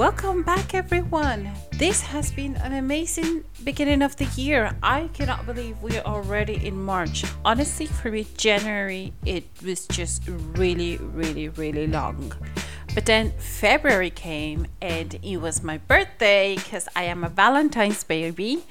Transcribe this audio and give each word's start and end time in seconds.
Welcome 0.00 0.44
back, 0.44 0.72
everyone. 0.72 1.52
This 1.72 2.00
has 2.00 2.32
been 2.32 2.56
an 2.56 2.72
amazing 2.72 3.44
beginning 3.64 4.00
of 4.00 4.16
the 4.16 4.24
year. 4.34 4.74
I 4.82 5.10
cannot 5.12 5.44
believe 5.44 5.82
we 5.82 5.98
are 5.98 6.06
already 6.06 6.66
in 6.66 6.82
March. 6.82 7.22
Honestly, 7.44 7.84
for 7.84 8.10
me, 8.10 8.26
January, 8.38 9.12
it 9.26 9.44
was 9.62 9.86
just 9.86 10.22
really, 10.26 10.96
really, 10.96 11.50
really 11.50 11.86
long. 11.86 12.32
But 12.94 13.04
then 13.04 13.34
February 13.36 14.08
came 14.08 14.68
and 14.80 15.18
it 15.22 15.36
was 15.36 15.62
my 15.62 15.76
birthday 15.76 16.54
because 16.54 16.88
I 16.96 17.02
am 17.02 17.22
a 17.22 17.28
Valentine's 17.28 18.02
baby. 18.02 18.64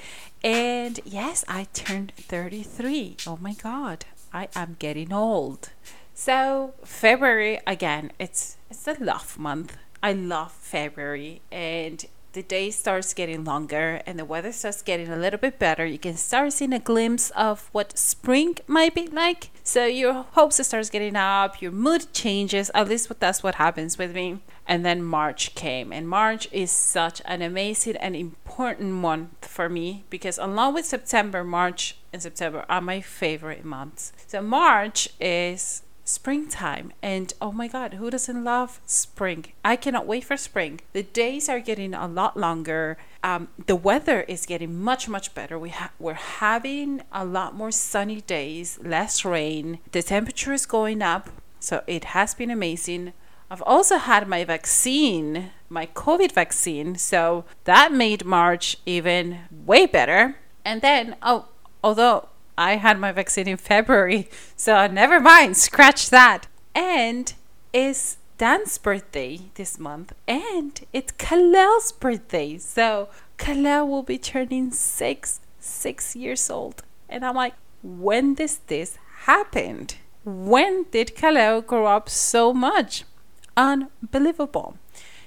And 0.43 0.99
yes, 1.05 1.45
I 1.47 1.67
turned 1.75 2.11
33. 2.17 3.17
Oh 3.27 3.37
my 3.39 3.53
God, 3.53 4.05
I 4.33 4.47
am 4.55 4.77
getting 4.79 5.13
old. 5.13 5.69
So 6.15 6.73
February 6.83 7.59
again, 7.67 8.13
it's 8.17 8.57
it's 8.71 8.87
a 8.87 8.95
love 8.99 9.37
month. 9.37 9.77
I 10.01 10.13
love 10.13 10.51
February 10.51 11.41
and 11.51 12.05
the 12.33 12.43
day 12.43 12.69
starts 12.69 13.13
getting 13.13 13.43
longer 13.43 14.01
and 14.05 14.19
the 14.19 14.25
weather 14.25 14.51
starts 14.51 14.81
getting 14.81 15.09
a 15.09 15.15
little 15.15 15.39
bit 15.39 15.57
better. 15.57 15.85
You 15.85 15.97
can 15.97 16.15
start 16.15 16.53
seeing 16.53 16.73
a 16.73 16.79
glimpse 16.79 17.31
of 17.31 17.69
what 17.71 17.97
spring 17.97 18.57
might 18.67 18.93
be 18.93 19.07
like. 19.07 19.49
So 19.63 19.85
your 19.85 20.25
hopes 20.31 20.65
starts 20.65 20.89
getting 20.89 21.15
up, 21.15 21.61
your 21.61 21.71
mood 21.71 22.13
changes. 22.13 22.69
At 22.75 22.87
least 22.87 23.11
that's 23.19 23.41
what 23.41 23.55
happens 23.55 23.97
with 23.97 24.13
me. 24.13 24.39
And 24.67 24.85
then 24.85 25.01
March 25.01 25.55
came, 25.55 25.91
and 25.91 26.07
March 26.07 26.47
is 26.51 26.69
such 26.69 27.23
an 27.25 27.41
amazing 27.41 27.95
and 27.95 28.15
important 28.15 28.91
month 28.91 29.47
for 29.47 29.67
me 29.67 30.03
because 30.11 30.37
along 30.37 30.75
with 30.75 30.85
September, 30.85 31.43
March 31.43 31.97
and 32.13 32.21
September 32.21 32.65
are 32.69 32.79
my 32.79 33.01
favorite 33.01 33.65
months. 33.65 34.13
So 34.27 34.43
March 34.43 35.09
is 35.19 35.81
springtime. 36.09 36.91
And 37.03 37.31
oh 37.39 37.51
my 37.51 37.67
god 37.67 37.93
who 37.93 38.09
doesn't 38.09 38.43
love 38.43 38.79
spring? 38.85 39.45
I 39.63 39.75
cannot 39.75 40.07
wait 40.07 40.23
for 40.23 40.37
spring. 40.37 40.81
The 40.93 41.03
days 41.03 41.47
are 41.47 41.59
getting 41.59 41.93
a 41.93 42.07
lot 42.07 42.35
longer. 42.35 42.97
Um, 43.23 43.49
the 43.67 43.75
weather 43.75 44.21
is 44.21 44.47
getting 44.47 44.79
much 44.81 45.07
much 45.07 45.35
better. 45.35 45.59
We 45.59 45.69
ha- 45.69 45.91
we're 45.99 46.13
having 46.13 47.03
a 47.11 47.23
lot 47.23 47.53
more 47.53 47.71
sunny 47.71 48.21
days 48.21 48.79
less 48.81 49.23
rain. 49.23 49.79
The 49.91 50.01
temperature 50.01 50.53
is 50.53 50.65
going 50.65 51.01
up 51.03 51.29
so 51.59 51.83
it 51.85 52.05
has 52.05 52.33
been 52.33 52.49
amazing. 52.49 53.13
I've 53.51 53.63
also 53.63 53.97
had 53.97 54.27
my 54.27 54.43
vaccine 54.43 55.51
my 55.69 55.85
covid 55.85 56.31
vaccine 56.31 56.95
so 56.95 57.45
that 57.65 57.91
made 57.91 58.25
march 58.25 58.77
even 58.87 59.41
way 59.51 59.85
better. 59.85 60.37
And 60.65 60.81
then 60.81 61.17
oh 61.21 61.49
although 61.83 62.28
I 62.59 62.75
had 62.75 62.99
my 62.99 63.13
vaccine 63.13 63.47
in 63.47 63.55
February, 63.55 64.29
so 64.57 64.85
never 64.87 65.21
mind, 65.21 65.55
scratch 65.55 66.09
that. 66.09 66.47
And 66.75 67.33
it's 67.71 68.17
Dan's 68.37 68.77
birthday 68.77 69.39
this 69.55 69.79
month, 69.79 70.11
and 70.27 70.85
it's 70.91 71.13
Kalel's 71.13 71.93
birthday. 71.93 72.57
So 72.57 73.07
Kalel 73.37 73.87
will 73.87 74.03
be 74.03 74.17
turning 74.17 74.71
six, 74.71 75.39
six 75.57 76.17
years 76.17 76.49
old. 76.49 76.83
And 77.07 77.23
I'm 77.23 77.35
like, 77.35 77.53
when 77.81 78.33
does 78.33 78.57
this 78.67 78.97
happened? 79.21 79.95
When 80.25 80.83
did 80.91 81.15
Kalel 81.15 81.65
grow 81.65 81.85
up 81.85 82.09
so 82.09 82.53
much? 82.53 83.05
Unbelievable. 83.55 84.75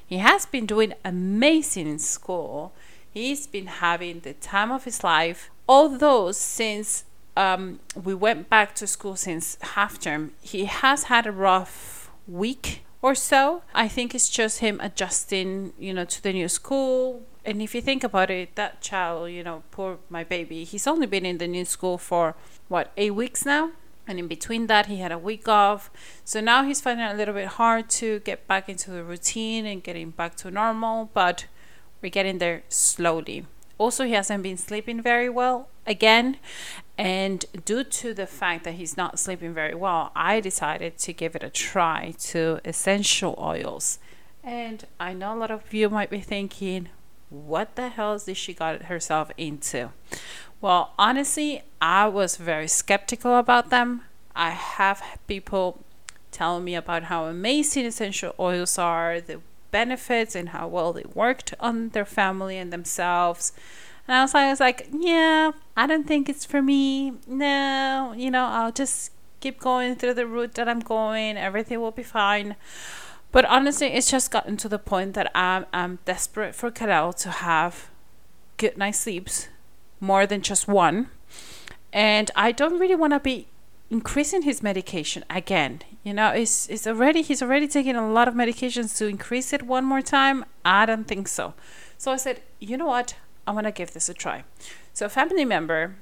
He 0.07 0.19
has 0.19 0.45
been 0.45 0.67
doing 0.67 0.93
amazing 1.03 1.89
in 1.89 1.99
school. 1.99 2.75
He's 3.11 3.47
been 3.47 3.69
having 3.69 4.21
the 4.21 4.35
time 4.35 4.71
of 4.71 4.85
his 4.85 5.03
life. 5.03 5.51
Although 5.67 6.33
since 6.33 7.05
um, 7.37 7.81
we 7.95 8.15
went 8.15 8.49
back 8.49 8.75
to 8.77 8.87
school 8.87 9.17
since 9.17 9.57
half 9.61 9.99
term. 9.99 10.33
He 10.41 10.65
has 10.67 11.05
had 11.05 11.27
a 11.27 11.33
rough 11.33 12.11
week 12.27 12.85
or 13.01 13.15
so. 13.15 13.63
I 13.75 13.89
think 13.89 14.15
it's 14.15 14.29
just 14.29 14.61
him 14.61 14.81
adjusting, 14.81 15.73
you 15.79 15.93
know, 15.93 16.05
to 16.05 16.23
the 16.23 16.33
new 16.33 16.49
school. 16.49 17.23
And 17.45 17.61
if 17.61 17.75
you 17.75 17.81
think 17.81 18.05
about 18.05 18.31
it, 18.31 18.55
that 18.55 18.81
child, 18.81 19.31
you 19.31 19.43
know, 19.43 19.65
poor 19.73 19.99
my 20.09 20.23
baby, 20.23 20.65
he's 20.65 20.87
only 20.87 21.07
been 21.07 21.27
in 21.27 21.39
the 21.39 21.49
new 21.49 21.65
school 21.65 21.99
for 21.99 22.37
what, 22.69 22.93
eight 22.97 23.15
weeks 23.15 23.45
now? 23.45 23.73
And 24.07 24.19
in 24.19 24.29
between 24.29 24.67
that, 24.67 24.87
he 24.87 24.99
had 24.99 25.13
a 25.13 25.19
week 25.19 25.49
off. 25.49 25.91
So 26.25 26.41
now 26.41 26.65
he's 26.65 26.81
finding 26.81 27.07
it 27.07 27.13
a 27.13 27.17
little 27.17 27.35
bit 27.35 27.47
hard 27.47 27.89
to 27.91 28.21
get 28.21 28.47
back 28.47 28.69
into 28.69 28.91
the 28.91 29.05
routine 29.05 29.65
and 29.67 29.83
getting 29.83 30.11
back 30.11 30.35
to 30.37 30.51
normal, 30.51 31.11
but 31.15 31.47
we're 32.01 32.11
getting 32.11 32.39
there 32.39 32.63
slowly. 32.69 33.47
Also, 33.79 34.05
he 34.05 34.13
hasn't 34.13 34.43
been 34.43 34.57
sleeping 34.57 35.01
very 35.01 35.29
well 35.29 35.69
again. 35.87 36.37
And 36.99 37.45
due 37.65 37.85
to 37.85 38.15
the 38.15 38.27
fact 38.27 38.65
that 38.65 38.75
he's 38.75 38.97
not 38.97 39.19
sleeping 39.19 39.55
very 39.55 39.75
well, 39.75 40.13
I 40.15 40.41
decided 40.41 40.99
to 40.99 41.13
give 41.13 41.35
it 41.35 41.43
a 41.43 41.51
try 41.51 42.15
to 42.31 42.61
essential 42.65 43.35
oils. 43.39 43.99
And 44.45 44.87
I 45.01 45.13
know 45.13 45.35
a 45.35 45.39
lot 45.39 45.51
of 45.51 45.73
you 45.73 45.89
might 45.89 46.11
be 46.11 46.21
thinking, 46.21 46.89
what 47.31 47.77
the 47.77 47.89
hell 47.89 48.19
did 48.19 48.37
she 48.37 48.53
got 48.53 48.83
herself 48.85 49.31
into? 49.37 49.91
Well, 50.61 50.93
honestly, 50.99 51.63
I 51.81 52.07
was 52.09 52.37
very 52.37 52.69
skeptical 52.69 53.37
about 53.37 53.71
them. 53.71 54.03
I 54.37 54.51
have 54.51 55.03
people 55.27 55.83
telling 56.31 56.65
me 56.65 56.75
about 56.75 57.05
how 57.05 57.25
amazing 57.25 57.87
essential 57.87 58.35
oils 58.39 58.79
are, 58.79 59.21
the 59.21 59.41
benefits, 59.73 60.37
and 60.37 60.51
how 60.51 60.69
well 60.69 60.93
they 60.93 61.05
worked 61.13 61.55
on 61.59 61.89
their 61.89 62.05
family 62.05 62.57
and 62.57 62.73
themselves. 62.73 63.53
And 64.07 64.17
I 64.17 64.23
was 64.23 64.35
like, 64.35 64.45
I 64.45 64.51
was 64.51 64.61
like, 64.61 64.89
yeah, 64.93 65.53
I 65.77 65.87
don't 65.87 66.07
think 66.07 66.29
it's 66.29 66.45
for 66.45 66.63
me. 66.63 67.15
No, 67.27 68.15
you 68.17 68.31
know, 68.31 68.45
I'll 68.47 68.73
just 68.73 69.11
keep 69.41 69.59
going 69.59 69.97
through 69.97 70.15
the 70.15 70.27
route 70.27 70.55
that 70.55 70.69
I'm 70.69 70.81
going. 70.81 71.37
Everything 71.37 71.81
will 71.81 71.91
be 71.91 72.03
fine. 72.03 72.57
But 73.33 73.45
honestly, 73.47 73.89
it's 73.89 74.11
just 74.11 74.31
gotten 74.31 74.57
to 74.59 74.69
the 74.69 74.79
point 74.79 75.15
that 75.15 75.31
I'm, 75.35 75.67
I'm 75.73 75.99
desperate 76.05 76.55
for 76.55 76.71
Kalel 76.71 77.15
to 77.23 77.31
have 77.31 77.89
good 78.59 78.77
night 78.77 78.95
sleeps, 78.95 79.49
more 80.01 80.27
than 80.27 80.43
just 80.43 80.69
one. 80.69 81.09
And 81.93 82.31
I 82.37 82.53
don't 82.53 82.79
really 82.79 82.95
want 82.95 83.13
to 83.13 83.21
be 83.21 83.49
increasing 83.93 84.43
his 84.43 84.63
medication 84.63 85.23
again. 85.29 85.83
You 86.03 86.15
know, 86.15 86.31
it's 86.31 86.69
it's 86.69 86.87
already 86.87 87.23
he's 87.23 87.43
already 87.43 87.69
taking 87.69 87.95
a 87.95 88.11
lot 88.11 88.27
of 88.27 88.35
medications 88.35 88.97
to 88.99 89.07
increase 89.07 89.53
it 89.53 89.63
one 89.63 89.85
more 89.85 90.03
time. 90.03 90.45
I 90.65 90.87
don't 90.87 91.07
think 91.07 91.29
so. 91.29 91.55
So 91.99 92.11
I 92.11 92.17
said, 92.17 92.41
you 92.59 92.77
know 92.77 92.87
what? 92.87 93.15
I 93.47 93.53
want 93.53 93.67
to 93.67 93.73
give 93.73 93.93
this 93.93 94.09
a 94.09 94.15
try. 94.15 94.45
So, 94.93 95.07
a 95.07 95.09
family 95.09 95.45
member, 95.45 95.97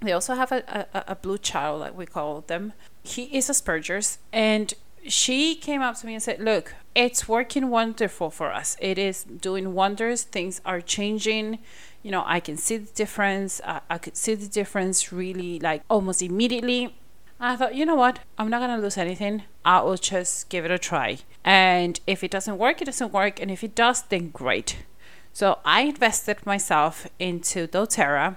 they 0.00 0.12
also 0.12 0.34
have 0.34 0.52
a, 0.52 0.86
a, 0.94 1.04
a 1.08 1.16
blue 1.16 1.38
child, 1.38 1.80
like 1.80 1.96
we 1.96 2.06
call 2.06 2.42
them. 2.42 2.72
He 3.02 3.24
is 3.36 3.48
Asperger's, 3.48 4.18
and 4.32 4.74
she 5.06 5.54
came 5.54 5.82
up 5.82 5.96
to 5.98 6.06
me 6.06 6.14
and 6.14 6.22
said, 6.22 6.40
Look, 6.40 6.74
it's 6.94 7.28
working 7.28 7.68
wonderful 7.70 8.30
for 8.30 8.52
us. 8.52 8.76
It 8.80 8.98
is 8.98 9.24
doing 9.24 9.74
wonders. 9.74 10.22
Things 10.22 10.60
are 10.64 10.80
changing. 10.80 11.58
You 12.02 12.10
know, 12.10 12.22
I 12.26 12.40
can 12.40 12.56
see 12.56 12.76
the 12.78 12.92
difference. 12.92 13.60
I, 13.64 13.80
I 13.88 13.98
could 13.98 14.16
see 14.16 14.34
the 14.34 14.48
difference 14.48 15.12
really 15.12 15.58
like 15.58 15.82
almost 15.88 16.22
immediately. 16.22 16.94
I 17.46 17.56
thought, 17.56 17.74
you 17.74 17.84
know 17.84 17.94
what? 17.94 18.20
I'm 18.38 18.48
not 18.48 18.60
going 18.60 18.74
to 18.74 18.82
lose 18.82 18.96
anything. 18.96 19.42
I 19.64 19.80
will 19.82 19.96
just 19.96 20.48
give 20.48 20.64
it 20.64 20.70
a 20.70 20.78
try. 20.78 21.18
And 21.44 22.00
if 22.06 22.24
it 22.24 22.30
doesn't 22.30 22.58
work, 22.58 22.80
it 22.80 22.86
doesn't 22.86 23.12
work. 23.12 23.40
And 23.40 23.50
if 23.50 23.62
it 23.62 23.74
does, 23.74 24.02
then 24.02 24.30
great. 24.30 24.78
So 25.32 25.58
I 25.64 25.82
invested 25.82 26.46
myself 26.46 27.06
into 27.18 27.66
doTERRA 27.66 28.36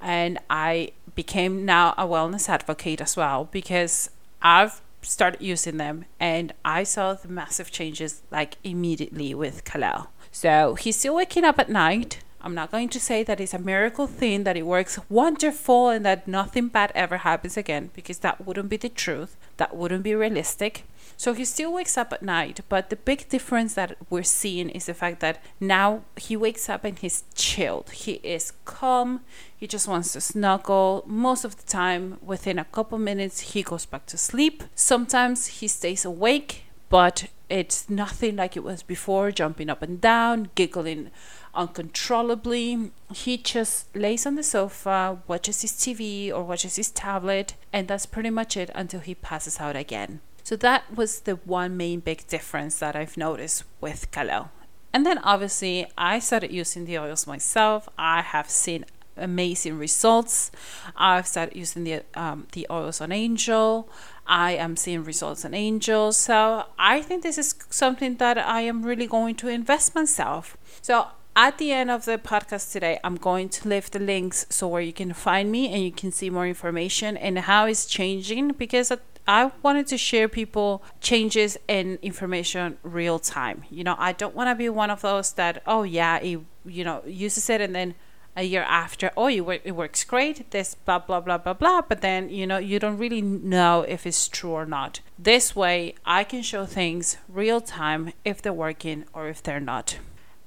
and 0.00 0.38
I 0.48 0.92
became 1.14 1.64
now 1.64 1.94
a 1.98 2.06
wellness 2.06 2.48
advocate 2.48 3.00
as 3.00 3.16
well 3.16 3.48
because 3.50 4.10
I've 4.40 4.80
started 5.02 5.42
using 5.42 5.76
them 5.76 6.04
and 6.20 6.52
I 6.64 6.84
saw 6.84 7.14
the 7.14 7.28
massive 7.28 7.70
changes 7.70 8.22
like 8.30 8.56
immediately 8.64 9.34
with 9.34 9.64
Kalel. 9.64 10.08
So 10.30 10.74
he's 10.74 10.96
still 10.96 11.16
waking 11.16 11.44
up 11.44 11.58
at 11.58 11.68
night. 11.68 12.22
I'm 12.46 12.54
not 12.54 12.70
going 12.70 12.90
to 12.90 13.00
say 13.00 13.24
that 13.24 13.40
it's 13.40 13.54
a 13.54 13.58
miracle 13.58 14.06
thing, 14.06 14.44
that 14.44 14.56
it 14.56 14.64
works 14.64 15.00
wonderful 15.08 15.88
and 15.88 16.06
that 16.06 16.28
nothing 16.28 16.68
bad 16.68 16.92
ever 16.94 17.16
happens 17.16 17.56
again 17.56 17.90
because 17.92 18.18
that 18.18 18.46
wouldn't 18.46 18.68
be 18.68 18.76
the 18.76 18.88
truth. 18.88 19.36
That 19.56 19.74
wouldn't 19.74 20.04
be 20.04 20.14
realistic. 20.14 20.84
So 21.16 21.32
he 21.32 21.44
still 21.44 21.72
wakes 21.72 21.98
up 21.98 22.12
at 22.12 22.22
night, 22.22 22.60
but 22.68 22.88
the 22.88 22.94
big 22.94 23.28
difference 23.28 23.74
that 23.74 23.96
we're 24.10 24.22
seeing 24.22 24.70
is 24.70 24.86
the 24.86 24.94
fact 24.94 25.18
that 25.20 25.42
now 25.58 26.04
he 26.16 26.36
wakes 26.36 26.68
up 26.68 26.84
and 26.84 26.96
he's 26.96 27.24
chilled. 27.34 27.90
He 27.90 28.20
is 28.22 28.52
calm. 28.64 29.22
He 29.56 29.66
just 29.66 29.88
wants 29.88 30.12
to 30.12 30.20
snuggle. 30.20 31.02
Most 31.04 31.44
of 31.44 31.56
the 31.56 31.66
time, 31.66 32.18
within 32.22 32.60
a 32.60 32.64
couple 32.66 32.96
minutes, 32.98 33.40
he 33.40 33.64
goes 33.64 33.86
back 33.86 34.06
to 34.06 34.16
sleep. 34.16 34.62
Sometimes 34.76 35.48
he 35.48 35.66
stays 35.66 36.04
awake, 36.04 36.66
but 36.90 37.26
it's 37.48 37.88
nothing 37.88 38.36
like 38.36 38.56
it 38.56 38.64
was 38.64 38.82
before, 38.82 39.30
jumping 39.30 39.70
up 39.70 39.82
and 39.82 40.00
down, 40.00 40.50
giggling 40.54 41.10
uncontrollably. 41.54 42.90
He 43.12 43.36
just 43.38 43.94
lays 43.96 44.26
on 44.26 44.34
the 44.34 44.42
sofa, 44.42 45.18
watches 45.26 45.62
his 45.62 45.72
TV 45.72 46.32
or 46.32 46.42
watches 46.42 46.76
his 46.76 46.90
tablet, 46.90 47.54
and 47.72 47.88
that's 47.88 48.06
pretty 48.06 48.30
much 48.30 48.56
it 48.56 48.70
until 48.74 49.00
he 49.00 49.14
passes 49.14 49.60
out 49.60 49.76
again. 49.76 50.20
So 50.42 50.56
that 50.56 50.94
was 50.94 51.20
the 51.20 51.36
one 51.36 51.76
main 51.76 52.00
big 52.00 52.26
difference 52.28 52.78
that 52.78 52.94
I've 52.94 53.16
noticed 53.16 53.64
with 53.80 54.10
Kalel. 54.10 54.50
And 54.92 55.04
then 55.04 55.18
obviously 55.18 55.86
I 55.98 56.20
started 56.20 56.52
using 56.52 56.84
the 56.84 56.98
oils 56.98 57.26
myself. 57.26 57.88
I 57.98 58.22
have 58.22 58.48
seen 58.48 58.86
amazing 59.16 59.78
results. 59.78 60.50
I've 60.96 61.26
started 61.26 61.56
using 61.56 61.84
the 61.84 62.02
um, 62.14 62.46
the 62.52 62.66
oils 62.70 63.00
on 63.00 63.12
Angel. 63.12 63.88
I 64.26 64.52
am 64.52 64.76
seeing 64.76 65.04
results 65.04 65.44
on 65.44 65.54
Angel. 65.54 66.12
So 66.12 66.64
I 66.78 67.00
think 67.02 67.22
this 67.22 67.38
is 67.38 67.54
something 67.70 68.16
that 68.16 68.38
I 68.38 68.62
am 68.62 68.82
really 68.82 69.06
going 69.06 69.36
to 69.36 69.48
invest 69.48 69.94
myself. 69.94 70.56
So 70.82 71.08
at 71.36 71.58
the 71.58 71.70
end 71.70 71.90
of 71.90 72.06
the 72.06 72.18
podcast 72.18 72.72
today, 72.72 72.98
I'm 73.04 73.16
going 73.16 73.50
to 73.50 73.68
leave 73.68 73.90
the 73.90 73.98
links 73.98 74.46
so 74.48 74.66
where 74.66 74.80
you 74.80 74.92
can 74.92 75.12
find 75.12 75.52
me 75.52 75.68
and 75.72 75.82
you 75.82 75.92
can 75.92 76.10
see 76.10 76.30
more 76.30 76.46
information 76.46 77.16
and 77.16 77.38
how 77.40 77.66
it's 77.66 77.84
changing 77.86 78.52
because 78.52 78.90
I 79.28 79.50
wanted 79.62 79.86
to 79.88 79.98
share 79.98 80.28
people 80.28 80.82
changes 81.00 81.58
and 81.68 81.98
information 82.00 82.78
real 82.82 83.18
time. 83.18 83.64
You 83.70 83.84
know, 83.84 83.96
I 83.98 84.12
don't 84.12 84.34
want 84.34 84.48
to 84.48 84.54
be 84.54 84.68
one 84.68 84.88
of 84.88 85.02
those 85.02 85.32
that 85.32 85.62
oh 85.66 85.82
yeah, 85.82 86.16
it, 86.18 86.40
you 86.64 86.84
know, 86.84 87.02
uses 87.06 87.50
it 87.50 87.60
and 87.60 87.74
then 87.74 87.94
a 88.36 88.42
year 88.42 88.62
after, 88.62 89.10
oh, 89.16 89.28
you 89.28 89.42
work, 89.42 89.62
it 89.64 89.72
works 89.72 90.04
great. 90.04 90.50
This 90.50 90.74
blah 90.74 90.98
blah 90.98 91.20
blah 91.20 91.38
blah 91.38 91.54
blah. 91.54 91.80
But 91.82 92.02
then 92.02 92.28
you 92.28 92.46
know 92.46 92.58
you 92.58 92.78
don't 92.78 92.98
really 92.98 93.22
know 93.22 93.82
if 93.82 94.06
it's 94.06 94.28
true 94.28 94.50
or 94.50 94.66
not. 94.66 95.00
This 95.18 95.56
way, 95.56 95.94
I 96.04 96.22
can 96.24 96.42
show 96.42 96.66
things 96.66 97.16
real 97.28 97.60
time 97.60 98.12
if 98.24 98.42
they're 98.42 98.52
working 98.52 99.04
or 99.12 99.28
if 99.28 99.42
they're 99.42 99.58
not. 99.58 99.98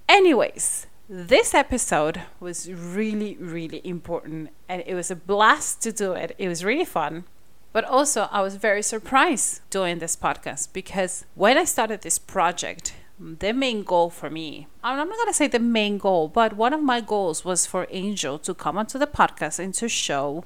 Anyways, 0.07 0.87
this 1.09 1.53
episode 1.55 2.21
was 2.39 2.71
really, 2.71 3.35
really 3.37 3.81
important 3.83 4.49
and 4.67 4.83
it 4.85 4.93
was 4.93 5.09
a 5.09 5.15
blast 5.15 5.81
to 5.81 5.91
do 5.91 6.13
it. 6.13 6.35
It 6.37 6.47
was 6.47 6.63
really 6.63 6.85
fun. 6.85 7.23
But 7.71 7.85
also, 7.85 8.27
I 8.31 8.41
was 8.41 8.55
very 8.55 8.81
surprised 8.81 9.61
doing 9.69 9.99
this 9.99 10.15
podcast 10.15 10.73
because 10.73 11.25
when 11.35 11.57
I 11.57 11.65
started 11.65 12.01
this 12.01 12.17
project, 12.17 12.93
the 13.19 13.51
main 13.51 13.83
goal 13.83 14.09
for 14.09 14.29
me, 14.29 14.67
I'm 14.81 14.97
not 14.97 15.09
going 15.09 15.27
to 15.27 15.33
say 15.33 15.47
the 15.47 15.59
main 15.59 15.97
goal, 15.97 16.29
but 16.29 16.55
one 16.55 16.73
of 16.73 16.81
my 16.81 17.01
goals 17.01 17.43
was 17.43 17.65
for 17.65 17.85
Angel 17.89 18.39
to 18.39 18.53
come 18.53 18.77
onto 18.77 18.97
the 18.97 19.07
podcast 19.07 19.59
and 19.59 19.73
to 19.73 19.89
show 19.89 20.45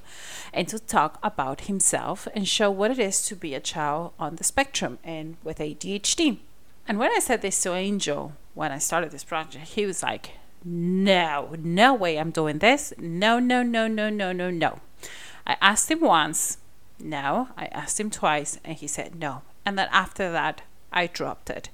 and 0.52 0.68
to 0.70 0.80
talk 0.80 1.20
about 1.22 1.62
himself 1.62 2.28
and 2.34 2.48
show 2.48 2.72
what 2.72 2.90
it 2.90 2.98
is 2.98 3.26
to 3.28 3.36
be 3.36 3.54
a 3.54 3.60
child 3.60 4.14
on 4.18 4.38
the 4.38 4.44
spectrum 4.44 4.98
and 5.04 5.38
with 5.44 5.60
ADHD. 5.60 6.40
And 6.88 6.98
when 6.98 7.12
I 7.12 7.20
said 7.20 7.44
this 7.44 7.62
to 7.62 7.74
Angel, 7.74 8.34
when 8.56 8.72
I 8.72 8.80
started 8.80 9.12
this 9.12 9.24
project, 9.24 9.68
he 9.68 9.86
was 9.86 10.02
like, 10.02 10.32
No, 10.66 11.56
no 11.60 11.94
way 11.94 12.18
I'm 12.18 12.32
doing 12.32 12.58
this. 12.58 12.92
No, 12.98 13.38
no, 13.38 13.62
no, 13.62 13.88
no, 13.88 14.10
no, 14.10 14.32
no, 14.32 14.50
no. 14.50 14.80
I 15.46 15.58
asked 15.62 15.92
him 15.92 16.02
once, 16.02 16.58
no. 17.00 17.50
I 17.56 17.66
asked 17.68 18.00
him 18.00 18.10
twice, 18.10 18.60
and 18.64 18.78
he 18.78 18.88
said 18.88 19.16
no. 19.16 19.44
And 19.66 19.78
then 19.78 19.90
after 19.92 20.32
that, 20.32 20.64
I 20.92 21.08
dropped 21.08 21.50
it 21.50 21.70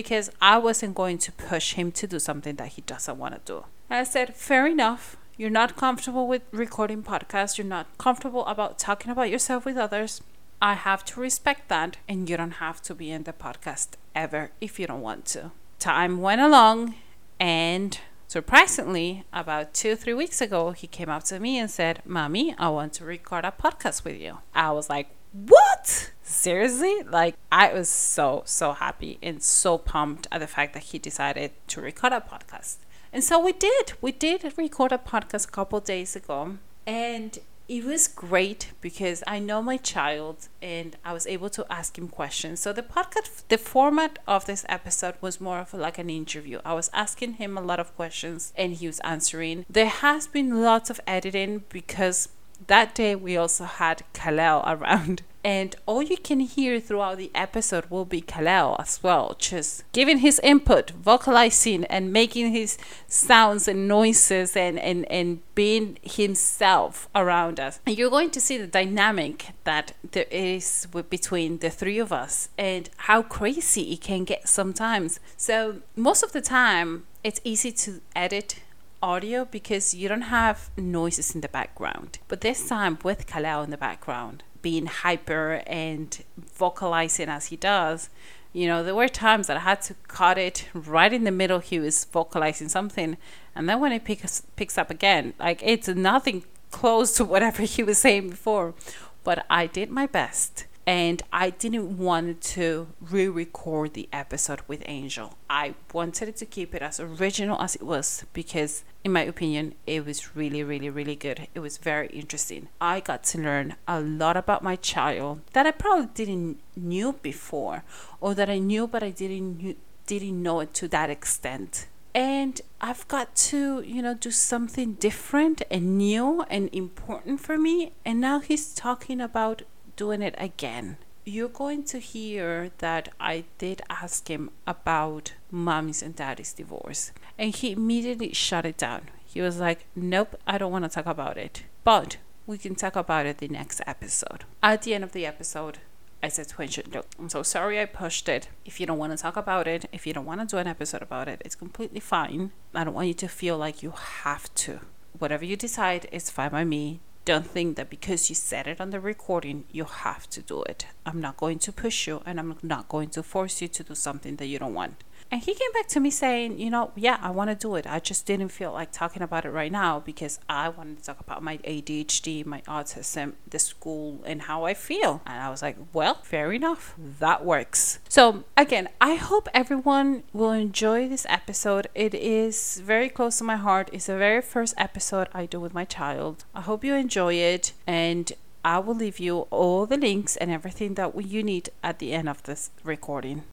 because 0.00 0.30
I 0.40 0.58
wasn't 0.58 0.94
going 0.94 1.18
to 1.18 1.32
push 1.32 1.74
him 1.74 1.90
to 1.92 2.06
do 2.06 2.18
something 2.18 2.56
that 2.56 2.72
he 2.76 2.82
doesn't 2.82 3.18
want 3.18 3.34
to 3.34 3.40
do. 3.52 3.64
And 3.88 4.00
I 4.00 4.04
said, 4.04 4.34
Fair 4.34 4.66
enough. 4.66 5.16
You're 5.38 5.58
not 5.62 5.76
comfortable 5.76 6.26
with 6.26 6.42
recording 6.50 7.02
podcasts. 7.02 7.58
You're 7.58 7.66
not 7.78 7.86
comfortable 7.98 8.44
about 8.46 8.78
talking 8.78 9.10
about 9.12 9.30
yourself 9.30 9.66
with 9.66 9.76
others. 9.76 10.22
I 10.62 10.74
have 10.74 11.04
to 11.06 11.20
respect 11.20 11.68
that, 11.68 11.98
and 12.08 12.28
you 12.28 12.36
don't 12.38 12.62
have 12.66 12.80
to 12.82 12.94
be 12.94 13.10
in 13.10 13.24
the 13.24 13.34
podcast 13.34 13.88
ever 14.14 14.50
if 14.62 14.80
you 14.80 14.86
don't 14.86 15.02
want 15.02 15.26
to 15.34 15.50
time 15.78 16.20
went 16.20 16.40
along, 16.40 16.94
and 17.38 17.98
surprisingly, 18.26 19.24
about 19.32 19.74
two, 19.74 19.94
three 19.94 20.14
weeks 20.14 20.40
ago, 20.40 20.72
he 20.72 20.86
came 20.86 21.08
up 21.08 21.24
to 21.24 21.38
me 21.38 21.58
and 21.58 21.70
said, 21.70 22.02
Mommy, 22.04 22.54
I 22.58 22.68
want 22.70 22.92
to 22.94 23.04
record 23.04 23.44
a 23.44 23.52
podcast 23.52 24.04
with 24.04 24.20
you. 24.20 24.38
I 24.54 24.72
was 24.72 24.88
like, 24.88 25.10
What? 25.32 26.10
Seriously? 26.46 27.02
Like, 27.02 27.34
I 27.50 27.72
was 27.72 27.88
so, 27.88 28.44
so 28.46 28.72
happy 28.72 29.18
and 29.20 29.42
so 29.42 29.78
pumped 29.78 30.28
at 30.30 30.38
the 30.38 30.46
fact 30.46 30.74
that 30.74 30.84
he 30.84 30.96
decided 30.96 31.50
to 31.66 31.80
record 31.80 32.12
a 32.12 32.20
podcast. 32.20 32.76
And 33.12 33.24
so 33.24 33.40
we 33.40 33.50
did. 33.50 33.94
We 34.00 34.12
did 34.12 34.44
record 34.56 34.92
a 34.92 34.98
podcast 34.98 35.48
a 35.48 35.50
couple 35.50 35.80
days 35.80 36.14
ago. 36.14 36.58
And 36.86 37.36
it 37.68 37.84
was 37.84 38.06
great 38.06 38.70
because 38.80 39.24
I 39.26 39.40
know 39.40 39.60
my 39.60 39.76
child 39.76 40.46
and 40.62 40.96
I 41.04 41.12
was 41.12 41.26
able 41.26 41.50
to 41.50 41.66
ask 41.68 41.98
him 41.98 42.06
questions. 42.06 42.60
So 42.60 42.72
the 42.72 42.80
podcast, 42.80 43.42
the 43.48 43.58
format 43.58 44.20
of 44.28 44.44
this 44.44 44.64
episode 44.68 45.16
was 45.20 45.40
more 45.40 45.58
of 45.58 45.74
like 45.74 45.98
an 45.98 46.08
interview. 46.08 46.60
I 46.64 46.74
was 46.74 46.90
asking 46.94 47.32
him 47.42 47.58
a 47.58 47.60
lot 47.60 47.80
of 47.80 47.96
questions 47.96 48.52
and 48.54 48.74
he 48.74 48.86
was 48.86 49.00
answering. 49.00 49.66
There 49.68 49.86
has 49.88 50.28
been 50.28 50.62
lots 50.62 50.90
of 50.90 51.00
editing 51.08 51.64
because 51.70 52.28
that 52.68 52.94
day 52.94 53.16
we 53.16 53.36
also 53.36 53.64
had 53.64 54.02
Kalel 54.14 54.62
around 54.66 55.22
and 55.46 55.76
all 55.86 56.02
you 56.02 56.16
can 56.16 56.40
hear 56.40 56.80
throughout 56.80 57.18
the 57.18 57.30
episode 57.32 57.86
will 57.88 58.04
be 58.04 58.20
Kalel 58.20 58.74
as 58.80 59.00
well, 59.00 59.36
just 59.38 59.84
giving 59.92 60.18
his 60.18 60.40
input, 60.40 60.90
vocalizing 60.90 61.84
and 61.84 62.12
making 62.12 62.50
his 62.50 62.76
sounds 63.06 63.68
and 63.68 63.86
noises 63.86 64.56
and, 64.56 64.76
and, 64.76 65.04
and 65.08 65.42
being 65.54 65.98
himself 66.02 67.08
around 67.14 67.60
us. 67.60 67.78
And 67.86 67.96
you're 67.96 68.10
going 68.10 68.30
to 68.30 68.40
see 68.40 68.58
the 68.58 68.66
dynamic 68.66 69.50
that 69.62 69.92
there 70.10 70.26
is 70.32 70.88
between 71.08 71.58
the 71.58 71.70
three 71.70 72.00
of 72.00 72.12
us 72.12 72.48
and 72.58 72.90
how 72.96 73.22
crazy 73.22 73.92
it 73.92 74.00
can 74.00 74.24
get 74.24 74.48
sometimes. 74.48 75.20
So, 75.36 75.76
most 75.94 76.24
of 76.24 76.32
the 76.32 76.40
time, 76.40 77.06
it's 77.22 77.40
easy 77.44 77.70
to 77.70 78.00
edit 78.16 78.62
audio 79.00 79.44
because 79.44 79.94
you 79.94 80.08
don't 80.08 80.22
have 80.22 80.70
noises 80.76 81.36
in 81.36 81.40
the 81.40 81.48
background. 81.48 82.18
But 82.26 82.40
this 82.40 82.68
time 82.68 82.98
with 83.04 83.28
Kalel 83.28 83.62
in 83.62 83.70
the 83.70 83.76
background, 83.76 84.42
being 84.66 84.86
hyper 84.86 85.62
and 85.64 86.24
vocalizing 86.36 87.28
as 87.28 87.46
he 87.46 87.56
does, 87.56 88.10
you 88.52 88.66
know, 88.66 88.82
there 88.82 88.96
were 88.96 89.06
times 89.06 89.46
that 89.46 89.58
I 89.58 89.60
had 89.60 89.80
to 89.82 89.94
cut 90.08 90.38
it 90.38 90.68
right 90.74 91.12
in 91.12 91.22
the 91.22 91.30
middle. 91.30 91.60
He 91.60 91.78
was 91.78 92.04
vocalizing 92.06 92.68
something, 92.68 93.16
and 93.54 93.68
then 93.68 93.78
when 93.78 93.92
it 93.92 94.02
picks 94.02 94.42
picks 94.56 94.76
up 94.76 94.90
again, 94.90 95.34
like 95.38 95.62
it's 95.62 95.86
nothing 95.86 96.42
close 96.72 97.12
to 97.12 97.24
whatever 97.32 97.62
he 97.62 97.84
was 97.84 97.98
saying 97.98 98.30
before. 98.30 98.74
But 99.22 99.46
I 99.48 99.68
did 99.68 99.88
my 99.88 100.06
best 100.06 100.64
and 100.86 101.20
I 101.32 101.50
didn't 101.50 101.98
want 101.98 102.40
to 102.42 102.88
re 103.00 103.26
record 103.26 103.94
the 103.94 104.08
episode 104.12 104.60
with 104.68 104.82
Angel. 104.86 105.36
I 105.50 105.74
wanted 105.92 106.36
to 106.36 106.46
keep 106.46 106.74
it 106.74 106.82
as 106.82 107.00
original 107.00 107.60
as 107.60 107.74
it 107.74 107.82
was 107.82 108.24
because, 108.32 108.84
in 109.02 109.12
my 109.12 109.22
opinion, 109.22 109.74
it 109.86 110.06
was 110.06 110.36
really, 110.36 110.62
really, 110.62 110.88
really 110.88 111.16
good. 111.16 111.48
It 111.54 111.60
was 111.60 111.78
very 111.78 112.06
interesting. 112.08 112.68
I 112.80 113.00
got 113.00 113.24
to 113.24 113.38
learn 113.38 113.74
a 113.88 114.00
lot 114.00 114.36
about 114.36 114.62
my 114.62 114.76
child 114.76 115.40
that 115.54 115.66
I 115.66 115.72
probably 115.72 116.08
didn't 116.14 116.60
knew 116.76 117.14
before, 117.14 117.82
or 118.20 118.34
that 118.34 118.48
I 118.48 118.58
knew 118.58 118.86
but 118.86 119.02
I 119.02 119.10
didn't 119.10 119.76
didn't 120.06 120.40
know 120.40 120.60
it 120.60 120.72
to 120.72 120.86
that 120.86 121.10
extent 121.10 121.88
and 122.16 122.62
I've 122.80 123.06
got 123.08 123.36
to, 123.50 123.82
you 123.82 124.00
know, 124.00 124.14
do 124.14 124.30
something 124.30 124.94
different 124.94 125.60
and 125.70 125.98
new 125.98 126.46
and 126.48 126.70
important 126.72 127.40
for 127.40 127.58
me. 127.58 127.92
And 128.06 128.22
now 128.22 128.40
he's 128.40 128.72
talking 128.72 129.20
about 129.20 129.64
doing 129.96 130.22
it 130.22 130.34
again. 130.38 130.98
You're 131.24 131.48
going 131.48 131.82
to 131.84 131.98
hear 131.98 132.70
that 132.78 133.08
I 133.18 133.44
did 133.58 133.82
ask 133.90 134.28
him 134.28 134.50
about 134.66 135.32
mommy's 135.50 136.02
and 136.02 136.14
daddy's 136.14 136.52
divorce, 136.52 137.10
and 137.36 137.54
he 137.54 137.72
immediately 137.72 138.32
shut 138.32 138.64
it 138.64 138.76
down. 138.76 139.08
He 139.24 139.40
was 139.40 139.58
like, 139.58 139.86
Nope, 139.96 140.40
I 140.46 140.56
don't 140.56 140.70
want 140.70 140.84
to 140.84 140.88
talk 140.88 141.06
about 141.06 141.36
it. 141.36 141.64
But 141.82 142.18
we 142.46 142.58
can 142.58 142.76
talk 142.76 142.94
about 142.94 143.26
it 143.26 143.38
the 143.38 143.48
next 143.48 143.80
episode. 143.86 144.44
At 144.62 144.82
the 144.82 144.94
end 144.94 145.02
of 145.02 145.12
the 145.12 145.26
episode, 145.26 145.78
I 146.22 146.28
said 146.28 146.48
to 146.48 146.62
him, 146.62 146.92
Look, 146.92 147.06
I'm 147.18 147.28
so 147.28 147.42
sorry 147.42 147.80
I 147.80 147.86
pushed 147.86 148.28
it. 148.28 148.48
If 148.64 148.78
you 148.78 148.86
don't 148.86 148.98
want 148.98 149.12
to 149.12 149.20
talk 149.20 149.36
about 149.36 149.66
it, 149.66 149.86
if 149.92 150.06
you 150.06 150.12
don't 150.12 150.26
want 150.26 150.40
to 150.40 150.46
do 150.46 150.58
an 150.58 150.68
episode 150.68 151.02
about 151.02 151.28
it, 151.28 151.42
it's 151.44 151.56
completely 151.56 152.00
fine. 152.00 152.52
I 152.72 152.84
don't 152.84 152.94
want 152.94 153.08
you 153.08 153.14
to 153.14 153.28
feel 153.28 153.58
like 153.58 153.82
you 153.82 153.90
have 153.90 154.54
to. 154.56 154.80
Whatever 155.18 155.44
you 155.44 155.56
decide 155.56 156.08
is 156.12 156.30
fine 156.30 156.50
by 156.50 156.64
me 156.64 157.00
don't 157.26 157.46
think 157.46 157.76
that 157.76 157.90
because 157.90 158.28
you 158.28 158.36
said 158.36 158.68
it 158.68 158.80
on 158.80 158.90
the 158.90 159.00
recording, 159.00 159.64
you 159.72 159.84
have 159.84 160.30
to 160.30 160.40
do 160.40 160.62
it. 160.62 160.86
I'm 161.04 161.20
not 161.20 161.36
going 161.36 161.58
to 161.58 161.72
push 161.72 162.06
you 162.06 162.22
and 162.24 162.38
I'm 162.38 162.56
not 162.62 162.88
going 162.88 163.10
to 163.10 163.22
force 163.22 163.60
you 163.60 163.66
to 163.66 163.82
do 163.82 163.96
something 163.96 164.36
that 164.36 164.46
you 164.46 164.60
don't 164.60 164.74
want. 164.74 165.02
And 165.30 165.42
he 165.42 165.54
came 165.54 165.72
back 165.72 165.88
to 165.88 166.00
me 166.00 166.10
saying, 166.10 166.58
you 166.58 166.70
know, 166.70 166.92
yeah, 166.94 167.18
I 167.20 167.30
want 167.30 167.50
to 167.50 167.56
do 167.56 167.74
it. 167.74 167.86
I 167.86 167.98
just 167.98 168.26
didn't 168.26 168.48
feel 168.48 168.72
like 168.72 168.92
talking 168.92 169.22
about 169.22 169.44
it 169.44 169.50
right 169.50 169.72
now 169.72 170.00
because 170.00 170.38
I 170.48 170.68
wanted 170.68 170.98
to 170.98 171.04
talk 171.04 171.20
about 171.20 171.42
my 171.42 171.58
ADHD, 171.58 172.46
my 172.46 172.60
autism, 172.62 173.32
the 173.48 173.58
school, 173.58 174.20
and 174.24 174.42
how 174.42 174.64
I 174.64 174.74
feel. 174.74 175.22
And 175.26 175.42
I 175.42 175.50
was 175.50 175.62
like, 175.62 175.76
well, 175.92 176.14
fair 176.22 176.52
enough. 176.52 176.94
That 177.18 177.44
works. 177.44 177.98
So, 178.08 178.44
again, 178.56 178.88
I 179.00 179.16
hope 179.16 179.48
everyone 179.52 180.22
will 180.32 180.52
enjoy 180.52 181.08
this 181.08 181.26
episode. 181.28 181.88
It 181.94 182.14
is 182.14 182.80
very 182.84 183.08
close 183.08 183.38
to 183.38 183.44
my 183.44 183.56
heart. 183.56 183.90
It's 183.92 184.06
the 184.06 184.16
very 184.16 184.42
first 184.42 184.74
episode 184.78 185.28
I 185.32 185.46
do 185.46 185.60
with 185.60 185.74
my 185.74 185.84
child. 185.84 186.44
I 186.54 186.60
hope 186.60 186.84
you 186.84 186.94
enjoy 186.94 187.34
it. 187.34 187.72
And 187.86 188.32
I 188.64 188.78
will 188.78 188.94
leave 188.94 189.20
you 189.20 189.46
all 189.50 189.86
the 189.86 189.96
links 189.96 190.36
and 190.36 190.50
everything 190.50 190.94
that 190.94 191.20
you 191.24 191.42
need 191.42 191.70
at 191.82 191.98
the 191.98 192.12
end 192.12 192.28
of 192.28 192.42
this 192.44 192.70
recording. 192.82 193.44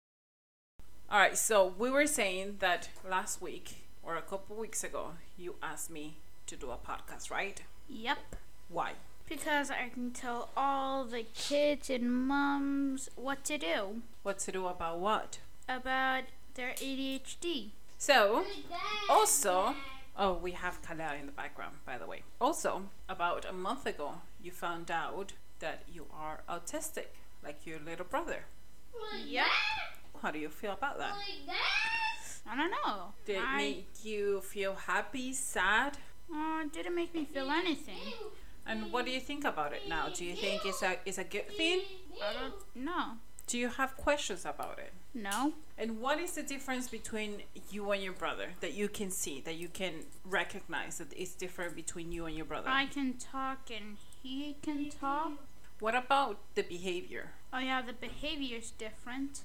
All 1.13 1.19
right, 1.19 1.37
so 1.37 1.75
we 1.77 1.91
were 1.91 2.07
saying 2.07 2.55
that 2.57 2.89
last 3.07 3.39
week 3.39 3.83
or 4.01 4.15
a 4.15 4.21
couple 4.23 4.55
weeks 4.55 4.83
ago, 4.83 5.11
you 5.37 5.53
asked 5.61 5.91
me 5.91 6.15
to 6.47 6.55
do 6.55 6.71
a 6.71 6.75
podcast, 6.75 7.29
right? 7.29 7.61
Yep. 7.87 8.17
Why? 8.67 8.93
Because 9.29 9.69
I 9.69 9.89
can 9.89 10.09
tell 10.09 10.49
all 10.57 11.05
the 11.05 11.21
kids 11.35 11.91
and 11.91 12.11
moms 12.11 13.11
what 13.15 13.43
to 13.43 13.59
do. 13.59 14.01
What 14.23 14.39
to 14.39 14.51
do 14.51 14.65
about 14.65 14.97
what? 14.97 15.37
About 15.69 16.23
their 16.55 16.71
ADHD. 16.71 17.67
So, 17.99 18.43
also, 19.07 19.75
Oh, 20.17 20.33
we 20.33 20.53
have 20.53 20.81
Kalea 20.81 21.19
in 21.19 21.27
the 21.27 21.31
background, 21.31 21.75
by 21.85 21.99
the 21.99 22.07
way. 22.07 22.23
Also, 22.41 22.85
about 23.07 23.45
a 23.47 23.53
month 23.53 23.85
ago, 23.85 24.15
you 24.41 24.49
found 24.49 24.89
out 24.89 25.33
that 25.59 25.83
you 25.93 26.07
are 26.11 26.39
autistic, 26.49 27.09
like 27.43 27.67
your 27.67 27.77
little 27.77 28.05
brother. 28.05 28.45
Yep. 29.27 29.45
How 30.23 30.31
do 30.31 30.39
you 30.39 30.47
feel 30.47 30.71
about 30.71 30.97
that? 30.99 31.15
I 32.49 32.55
don't 32.55 32.71
know. 32.71 33.11
Did 33.25 33.35
it 33.35 33.43
I, 33.45 33.57
make 33.57 33.87
you 34.03 34.39
feel 34.39 34.73
happy, 34.73 35.33
sad? 35.33 35.97
uh, 36.33 36.61
it 36.63 36.71
didn't 36.71 36.95
make 36.95 37.13
me 37.13 37.25
feel 37.25 37.51
anything. 37.51 38.13
And 38.65 38.93
what 38.93 39.03
do 39.05 39.11
you 39.11 39.19
think 39.19 39.43
about 39.43 39.73
it 39.73 39.89
now? 39.89 40.07
Do 40.07 40.23
you 40.23 40.33
think 40.33 40.65
it's 40.65 40.81
a 40.81 40.95
it's 41.05 41.17
a 41.17 41.25
good 41.25 41.49
thing? 41.57 41.81
I 42.23 42.31
don't 42.39 42.85
know. 42.85 43.05
Do 43.47 43.57
you 43.57 43.67
have 43.67 43.97
questions 43.97 44.45
about 44.45 44.79
it? 44.79 44.93
No. 45.13 45.51
And 45.77 45.99
what 45.99 46.17
is 46.19 46.31
the 46.31 46.43
difference 46.43 46.87
between 46.87 47.43
you 47.69 47.91
and 47.91 48.01
your 48.01 48.13
brother 48.13 48.47
that 48.61 48.73
you 48.73 48.87
can 48.87 49.11
see, 49.11 49.41
that 49.41 49.55
you 49.55 49.67
can 49.67 49.93
recognize 50.23 50.99
that 50.99 51.11
it's 51.17 51.33
different 51.33 51.75
between 51.75 52.13
you 52.13 52.25
and 52.25 52.33
your 52.37 52.45
brother? 52.45 52.69
I 52.69 52.85
can 52.85 53.15
talk 53.15 53.69
and 53.69 53.97
he 54.21 54.55
can 54.61 54.89
talk. 54.89 55.33
What 55.81 55.95
about 55.95 56.37
the 56.55 56.63
behavior? 56.63 57.31
Oh 57.51 57.59
yeah, 57.59 57.81
the 57.81 57.91
behavior 57.91 58.59
is 58.59 58.71
different. 58.71 59.41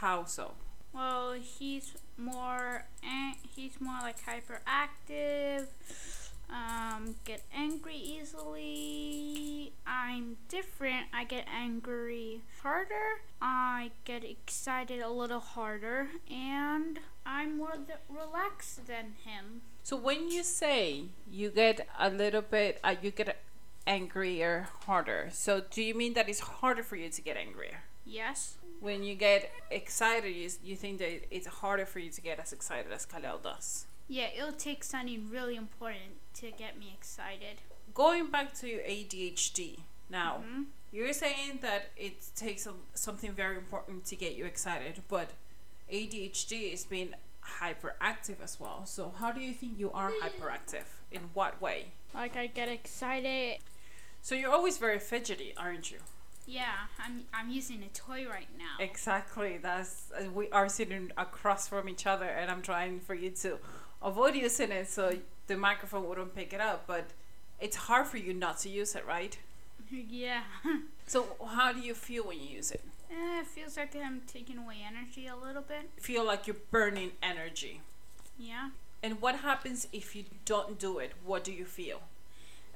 How 0.00 0.24
so? 0.24 0.52
Well, 0.94 1.32
he's 1.32 1.92
more 2.16 2.84
an- 3.02 3.36
he's 3.54 3.78
more 3.80 4.00
like 4.00 4.16
hyperactive. 4.24 5.66
Um, 6.48 7.16
get 7.24 7.42
angry 7.54 7.96
easily. 7.96 9.72
I'm 9.86 10.38
different. 10.48 11.06
I 11.12 11.24
get 11.24 11.46
angry 11.48 12.40
harder. 12.62 13.20
I 13.42 13.90
get 14.04 14.24
excited 14.24 15.00
a 15.00 15.10
little 15.10 15.38
harder, 15.40 16.08
and 16.30 16.98
I'm 17.26 17.58
more 17.58 17.76
th- 17.76 17.98
relaxed 18.08 18.86
than 18.86 19.14
him. 19.24 19.60
So 19.82 19.96
when 19.96 20.30
you 20.30 20.42
say 20.42 21.04
you 21.30 21.50
get 21.50 21.86
a 21.98 22.08
little 22.08 22.42
bit, 22.42 22.80
uh, 22.82 22.96
you 23.00 23.10
get 23.10 23.36
angrier 23.86 24.68
harder. 24.86 25.28
So 25.30 25.60
do 25.70 25.82
you 25.82 25.94
mean 25.94 26.14
that 26.14 26.26
it's 26.28 26.40
harder 26.40 26.82
for 26.82 26.96
you 26.96 27.10
to 27.10 27.20
get 27.22 27.36
angrier? 27.36 27.82
Yes. 28.04 28.56
When 28.80 29.02
you 29.02 29.14
get 29.14 29.50
excited, 29.70 30.34
you, 30.34 30.48
you 30.64 30.74
think 30.74 30.98
that 30.98 31.26
it's 31.30 31.46
harder 31.46 31.84
for 31.86 31.98
you 31.98 32.10
to 32.10 32.20
get 32.20 32.38
as 32.40 32.52
excited 32.52 32.90
as 32.92 33.04
Kalel 33.06 33.42
does. 33.42 33.86
Yeah, 34.08 34.28
it'll 34.36 34.52
take 34.52 34.82
something 34.82 35.28
really 35.30 35.54
important 35.54 36.16
to 36.36 36.50
get 36.50 36.78
me 36.78 36.92
excited. 36.98 37.60
Going 37.94 38.28
back 38.30 38.54
to 38.54 38.68
your 38.68 38.80
ADHD 38.80 39.80
now, 40.08 40.42
Mhm. 40.44 40.66
you're 40.92 41.12
saying 41.12 41.58
that 41.60 41.90
it 41.96 42.14
takes 42.34 42.66
a, 42.66 42.74
something 42.94 43.32
very 43.32 43.56
important 43.56 44.06
to 44.06 44.16
get 44.16 44.34
you 44.34 44.46
excited, 44.46 45.02
but 45.08 45.30
ADHD 45.90 46.72
is 46.72 46.84
being 46.84 47.14
hyperactive 47.60 48.40
as 48.42 48.58
well. 48.58 48.86
So 48.86 49.10
how 49.18 49.30
do 49.32 49.40
you 49.40 49.52
think 49.52 49.78
you 49.78 49.90
are 49.92 50.10
hyperactive? 50.22 50.84
In 51.10 51.30
what 51.34 51.60
way? 51.60 51.92
Like 52.14 52.36
I 52.36 52.46
get 52.46 52.68
excited. 52.68 53.58
So 54.22 54.34
you're 54.34 54.52
always 54.52 54.78
very 54.78 54.98
fidgety, 54.98 55.52
aren't 55.56 55.90
you? 55.90 55.98
Yeah, 56.50 56.72
I'm 56.98 57.24
I'm 57.32 57.48
using 57.48 57.84
a 57.84 57.96
toy 57.96 58.26
right 58.28 58.48
now. 58.58 58.84
Exactly. 58.84 59.58
That's 59.62 60.10
uh, 60.18 60.28
we 60.30 60.50
are 60.50 60.68
sitting 60.68 61.12
across 61.16 61.68
from 61.68 61.88
each 61.88 62.06
other, 62.06 62.26
and 62.26 62.50
I'm 62.50 62.60
trying 62.60 62.98
for 62.98 63.14
you 63.14 63.30
to 63.42 63.58
avoid 64.02 64.34
using 64.34 64.72
it 64.72 64.90
so 64.90 65.16
the 65.46 65.56
microphone 65.56 66.08
wouldn't 66.08 66.34
pick 66.34 66.52
it 66.52 66.60
up. 66.60 66.88
But 66.88 67.10
it's 67.60 67.76
hard 67.76 68.08
for 68.08 68.16
you 68.16 68.34
not 68.34 68.58
to 68.60 68.68
use 68.68 68.96
it, 68.96 69.06
right? 69.06 69.38
yeah. 69.90 70.42
So 71.06 71.26
how 71.44 71.72
do 71.72 71.80
you 71.80 71.94
feel 71.94 72.22
when 72.28 72.38
you 72.38 72.46
use 72.58 72.70
it? 72.70 72.84
Eh, 73.10 73.40
it 73.40 73.46
feels 73.48 73.76
like 73.76 73.96
I'm 73.96 74.22
taking 74.28 74.58
away 74.58 74.76
energy 74.86 75.26
a 75.26 75.34
little 75.34 75.62
bit. 75.62 75.90
Feel 75.96 76.24
like 76.24 76.46
you're 76.46 76.62
burning 76.70 77.10
energy. 77.20 77.80
Yeah. 78.38 78.68
And 79.02 79.20
what 79.20 79.40
happens 79.40 79.88
if 79.92 80.14
you 80.14 80.22
don't 80.44 80.78
do 80.78 81.00
it? 81.00 81.10
What 81.24 81.42
do 81.42 81.50
you 81.50 81.64
feel? 81.64 82.02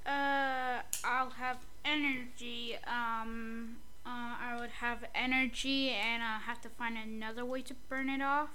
Uh, 0.04 0.80
I'll 1.04 1.30
have 1.38 1.58
energy. 1.84 2.76
Um, 2.86 3.76
uh, 4.06 4.36
I 4.40 4.56
would 4.58 4.70
have 4.70 5.04
energy, 5.14 5.90
and 5.90 6.22
I'll 6.22 6.40
have 6.40 6.60
to 6.62 6.68
find 6.68 6.96
another 6.96 7.44
way 7.44 7.62
to 7.62 7.74
burn 7.88 8.08
it 8.08 8.20
off. 8.20 8.50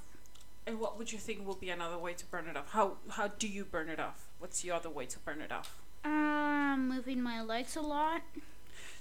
And 0.68 0.80
what 0.80 0.98
would 0.98 1.12
you 1.12 1.18
think 1.18 1.46
will 1.48 1.56
be 1.56 1.70
another 1.70 1.98
way 1.98 2.14
to 2.14 2.26
burn 2.28 2.48
it 2.48 2.56
off? 2.56 2.72
How 2.72 2.98
how 3.10 3.28
do 3.28 3.48
you 3.48 3.66
burn 3.66 3.90
it 3.90 4.00
off? 4.00 4.28
What's 4.38 4.62
the 4.62 4.72
other 4.72 4.90
way 4.90 5.06
to 5.08 5.20
burn 5.20 5.42
it 5.42 5.52
off? 5.52 5.80
Um, 6.06 6.88
moving 6.88 7.22
my 7.22 7.42
legs 7.42 7.76
a 7.76 7.82
lot. 7.82 8.22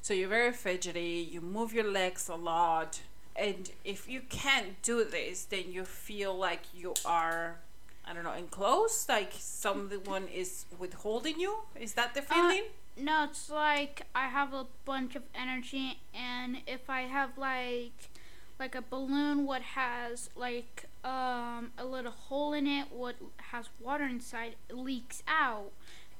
So 0.00 0.14
you're 0.14 0.28
very 0.28 0.52
fidgety, 0.52 1.28
you 1.30 1.40
move 1.40 1.74
your 1.74 1.90
legs 1.90 2.28
a 2.28 2.34
lot, 2.36 3.00
and 3.36 3.70
if 3.84 4.08
you 4.08 4.20
can't 4.28 4.80
do 4.82 5.04
this, 5.04 5.44
then 5.44 5.64
you 5.70 5.84
feel 5.84 6.36
like 6.36 6.62
you 6.74 6.94
are, 7.04 7.58
I 8.06 8.14
don't 8.14 8.24
know, 8.24 8.32
enclosed, 8.32 9.08
like 9.08 9.32
someone 9.36 10.28
is 10.28 10.64
withholding 10.78 11.38
you. 11.38 11.58
Is 11.78 11.94
that 11.94 12.14
the 12.14 12.22
feeling? 12.22 12.64
No, 13.00 13.24
it's 13.24 13.48
like 13.50 14.02
I 14.14 14.26
have 14.28 14.52
a 14.52 14.66
bunch 14.84 15.14
of 15.14 15.22
energy, 15.34 16.00
and 16.14 16.58
if 16.66 16.90
I 16.90 17.02
have 17.02 17.38
like 17.38 18.10
like 18.58 18.74
a 18.74 18.82
balloon 18.82 19.46
what 19.46 19.62
has 19.62 20.30
like 20.34 20.86
um 21.04 21.70
a 21.78 21.84
little 21.84 22.10
hole 22.10 22.52
in 22.52 22.66
it 22.66 22.90
what 22.90 23.14
has 23.52 23.68
water 23.80 24.04
inside 24.04 24.54
it 24.68 24.76
leaks 24.76 25.22
out. 25.28 25.70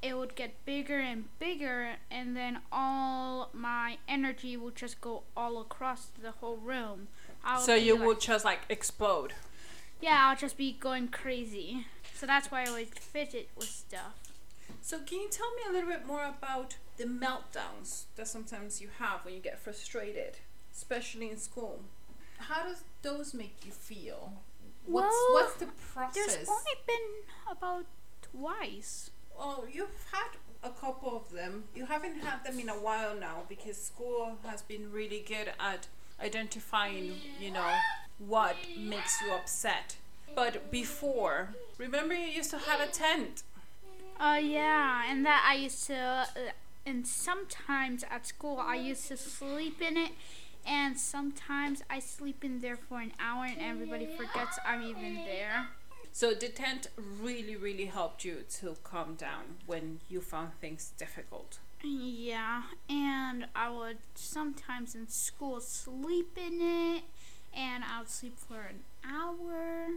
It 0.01 0.17
would 0.17 0.37
get 0.37 0.65
bigger 0.65 1.01
and 1.01 1.25
bigger 1.41 1.97
and 2.13 2.37
then 2.37 2.61
all 2.71 3.51
my 3.53 3.99
energy 4.09 4.57
would 4.57 4.77
just 4.77 5.01
go 5.01 5.25
all 5.37 5.61
across 5.61 6.11
the 6.23 6.31
whole 6.31 6.59
room. 6.59 7.09
So 7.61 7.75
you 7.75 7.97
like- 7.97 8.07
would 8.07 8.21
just 8.21 8.45
like 8.45 8.61
explode. 8.69 9.33
yeah 10.01 10.29
i'll 10.29 10.37
just 10.37 10.57
be 10.57 10.71
going 10.79 11.09
crazy. 11.09 11.87
So 12.15 12.25
that's 12.27 12.53
why 12.53 12.63
i 12.67 12.71
would 12.71 12.89
fidget 12.97 13.49
with 13.57 13.69
stuff 13.69 14.28
So 14.81 14.99
can 15.01 15.21
you 15.21 15.29
tell 15.29 15.51
me 15.55 15.63
a 15.69 15.73
little 15.73 15.91
bit 15.91 16.07
more 16.07 16.25
about 16.25 16.77
the 16.97 17.05
meltdowns 17.05 18.05
that 18.17 18.29
sometimes 18.29 18.81
you 18.81 18.89
have 18.99 19.25
when 19.25 19.35
you 19.35 19.41
get 19.41 19.59
frustrated, 19.59 20.39
especially 20.75 21.31
in 21.31 21.39
school? 21.39 21.81
How 22.39 22.65
does 22.65 22.85
those 23.03 23.35
make 23.35 23.65
you 23.65 23.73
feel? 23.73 24.33
What's 24.87 25.07
Well, 25.13 25.33
what's 25.33 25.55
the 25.55 25.67
process? 25.93 26.37
there's 26.37 26.49
only 26.49 26.79
been 26.87 27.51
about 27.51 27.87
twice 28.23 29.11
Oh, 29.39 29.65
you've 29.73 30.05
had 30.13 30.31
a 30.65 30.71
couple 30.71 31.17
of 31.17 31.31
them. 31.31 31.65
You 31.75 31.87
haven't 31.87 32.21
had 32.21 32.45
them 32.45 32.59
in 32.59 32.69
a 32.69 32.73
while 32.73 33.15
now 33.15 33.45
because 33.49 33.77
school 33.77 34.39
has 34.45 34.63
been 34.63 34.91
really 34.91 35.25
good 35.27 35.53
at 35.61 35.87
identifying, 36.21 37.15
you 37.41 37.53
know, 37.53 37.75
what 38.19 38.57
makes 38.77 39.21
you 39.23 39.33
upset. 39.33 39.97
But 40.35 40.71
before, 40.71 41.51
remember 41.79 42.15
you 42.15 42.27
used 42.27 42.51
to 42.51 42.59
have 42.59 42.81
a 42.81 42.91
tent. 42.91 43.45
Uh, 44.21 44.41
yeah, 44.43 45.05
and 45.09 45.25
that 45.25 45.47
I 45.49 45.55
used 45.55 45.87
to, 45.87 45.95
uh, 45.97 46.27
and 46.85 47.07
sometimes 47.07 48.05
at 48.11 48.27
school 48.27 48.59
I 48.59 48.75
used 48.77 49.07
to 49.09 49.17
sleep 49.17 49.81
in 49.81 49.97
it, 49.97 50.11
and 50.67 50.99
sometimes 50.99 51.83
I 51.89 52.01
sleep 52.01 52.45
in 52.45 52.61
there 52.61 52.77
for 52.77 53.01
an 53.01 53.13
hour 53.21 53.45
and 53.45 53.59
everybody 53.61 54.07
forgets 54.07 54.59
I'm 54.67 54.83
even 54.83 55.15
there. 55.25 55.69
So 56.13 56.35
the 56.35 56.49
tent 56.49 56.89
really, 57.23 57.55
really 57.55 57.87
helped 57.87 58.25
you 58.25 58.43
to 58.61 58.77
calm 58.83 59.15
down 59.15 59.59
when 59.67 60.01
you 60.09 60.21
found 60.21 60.55
things 60.61 60.93
difficult. 60.99 61.59
Yeah, 61.85 62.63
and 62.91 63.47
I 63.55 63.71
would 63.71 63.99
sometimes 64.17 64.97
in 64.97 65.07
school 65.09 65.61
sleep 65.61 66.37
in 66.37 66.61
it, 66.61 67.05
and 67.55 67.85
I 67.85 68.01
would 68.01 68.09
sleep 68.09 68.37
for 68.37 68.63
an 68.63 68.81
hour. 69.09 69.91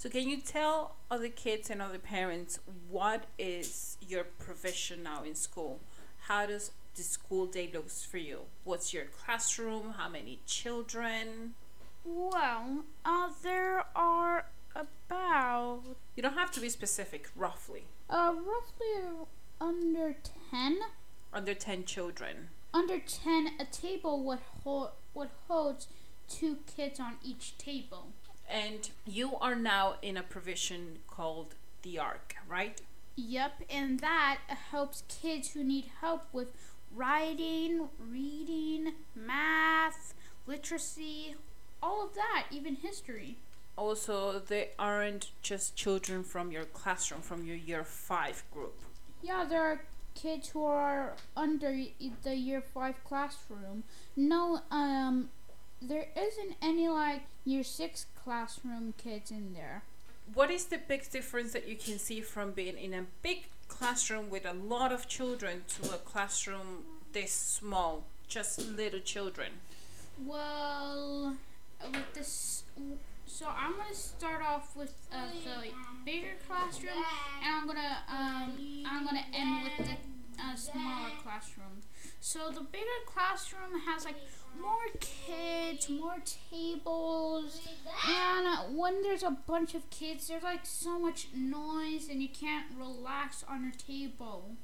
So 0.00 0.08
can 0.08 0.30
you 0.30 0.38
tell 0.38 0.96
other 1.10 1.28
kids 1.28 1.68
and 1.68 1.82
other 1.82 1.98
parents 1.98 2.58
what 2.88 3.24
is 3.38 3.98
your 4.00 4.24
profession 4.24 5.02
now 5.02 5.24
in 5.24 5.34
school? 5.34 5.80
How 6.20 6.46
does 6.46 6.70
the 6.94 7.02
school 7.02 7.44
day 7.44 7.70
looks 7.70 8.02
for 8.02 8.16
you? 8.16 8.38
What's 8.64 8.94
your 8.94 9.04
classroom? 9.04 9.96
How 9.98 10.08
many 10.08 10.40
children? 10.46 11.52
Well, 12.02 12.84
uh, 13.04 13.28
there 13.42 13.84
are 13.94 14.46
about 14.74 15.82
You 16.16 16.22
don't 16.22 16.32
have 16.32 16.50
to 16.52 16.60
be 16.62 16.70
specific, 16.70 17.28
roughly. 17.36 17.82
uh 18.08 18.32
roughly 18.52 19.26
under 19.60 20.16
ten. 20.50 20.78
Under 21.30 21.52
10 21.52 21.84
children. 21.84 22.48
Under 22.72 22.98
10, 22.98 23.48
a 23.60 23.66
table 23.66 24.24
would, 24.24 24.38
hold, 24.64 24.92
would 25.12 25.28
hold 25.46 25.84
two 26.26 26.56
kids 26.74 26.98
on 26.98 27.18
each 27.22 27.58
table. 27.58 28.14
And 28.50 28.90
you 29.06 29.36
are 29.36 29.54
now 29.54 29.94
in 30.02 30.16
a 30.16 30.22
provision 30.22 30.98
called 31.06 31.54
the 31.82 31.98
ARC, 31.98 32.36
right? 32.48 32.80
Yep, 33.16 33.62
and 33.70 34.00
that 34.00 34.38
helps 34.70 35.04
kids 35.08 35.52
who 35.52 35.62
need 35.62 35.86
help 36.00 36.22
with 36.32 36.48
writing, 36.94 37.88
reading, 37.98 38.94
math, 39.14 40.14
literacy, 40.46 41.36
all 41.82 42.04
of 42.04 42.14
that, 42.14 42.46
even 42.50 42.76
history. 42.76 43.36
Also, 43.76 44.38
they 44.38 44.70
aren't 44.78 45.30
just 45.42 45.76
children 45.76 46.24
from 46.24 46.50
your 46.50 46.64
classroom, 46.64 47.22
from 47.22 47.44
your 47.44 47.56
year 47.56 47.84
5 47.84 48.44
group. 48.52 48.74
Yeah, 49.22 49.44
there 49.48 49.62
are 49.62 49.84
kids 50.14 50.48
who 50.48 50.64
are 50.64 51.14
under 51.36 51.76
the 52.22 52.34
year 52.34 52.60
5 52.60 53.04
classroom. 53.04 53.84
No, 54.16 54.60
um, 54.70 55.30
there 55.80 56.08
isn't 56.16 56.56
any 56.60 56.88
like 56.88 57.22
year 57.44 57.64
6 57.64 58.06
classroom 58.24 58.94
kids 58.96 59.30
in 59.30 59.52
there. 59.54 59.82
what 60.34 60.50
is 60.50 60.66
the 60.66 60.78
big 60.78 61.10
difference 61.10 61.52
that 61.52 61.66
you 61.68 61.76
can 61.76 61.98
see 61.98 62.20
from 62.20 62.52
being 62.52 62.76
in 62.78 62.94
a 62.94 63.04
big 63.22 63.46
classroom 63.68 64.30
with 64.30 64.44
a 64.46 64.52
lot 64.52 64.92
of 64.92 65.08
children 65.08 65.62
to 65.68 65.82
a 65.94 65.98
classroom 65.98 66.84
this 67.12 67.32
small, 67.32 68.04
just 68.28 68.60
little 68.76 69.00
children? 69.00 69.50
Well, 70.24 71.36
with 71.82 72.12
this, 72.14 72.64
so 73.26 73.46
I'm 73.46 73.72
gonna 73.76 73.94
start 73.94 74.42
off 74.42 74.76
with 74.76 74.92
uh, 75.12 75.26
the 75.44 75.70
bigger 76.04 76.34
classroom, 76.46 76.92
and 77.44 77.54
I'm 77.56 77.66
gonna 77.66 77.98
um, 78.08 78.84
I'm 78.86 79.04
gonna 79.04 79.24
end 79.32 79.64
with 79.64 79.86
the 79.88 80.42
uh, 80.42 80.54
smaller 80.54 81.10
classroom. 81.22 81.82
So 82.20 82.50
the 82.50 82.60
bigger 82.60 83.00
classroom 83.06 83.80
has 83.86 84.04
like 84.04 84.16
more 84.60 84.88
kids, 85.00 85.88
more 85.88 86.16
tables, 86.50 87.60
and 88.08 88.76
when 88.76 89.02
there's 89.02 89.22
a 89.22 89.36
bunch 89.46 89.74
of 89.74 89.88
kids, 89.90 90.28
there's 90.28 90.42
like 90.42 90.64
so 90.64 90.98
much 90.98 91.28
noise, 91.34 92.08
and 92.10 92.22
you 92.22 92.28
can't 92.28 92.66
relax 92.78 93.44
on 93.48 93.62
your 93.62 93.72
table. 93.72 94.56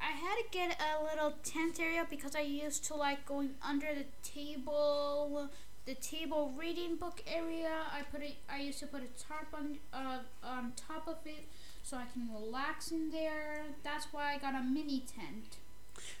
I 0.00 0.12
had 0.12 0.36
to 0.36 0.44
get 0.50 0.80
a 0.80 1.02
little 1.02 1.34
tent 1.44 1.78
area 1.78 2.06
because 2.08 2.34
I 2.34 2.40
used 2.40 2.84
to 2.84 2.94
like 2.94 3.26
going 3.26 3.50
under 3.62 3.88
the 3.94 4.06
table, 4.22 5.50
the 5.84 5.94
table 5.94 6.54
reading 6.58 6.96
book 6.96 7.22
area. 7.26 7.70
I 7.92 8.02
put 8.02 8.22
it. 8.22 8.36
I 8.50 8.60
used 8.60 8.78
to 8.80 8.86
put 8.86 9.02
a 9.02 9.22
tarp 9.22 9.48
on 9.52 9.78
uh, 9.92 10.20
on 10.42 10.72
top 10.74 11.06
of 11.06 11.18
it 11.26 11.44
so 11.82 11.98
I 11.98 12.04
can 12.12 12.30
relax 12.32 12.90
in 12.90 13.10
there. 13.10 13.64
That's 13.82 14.06
why 14.12 14.34
I 14.34 14.38
got 14.38 14.54
a 14.54 14.62
mini 14.62 15.00
tent. 15.00 15.58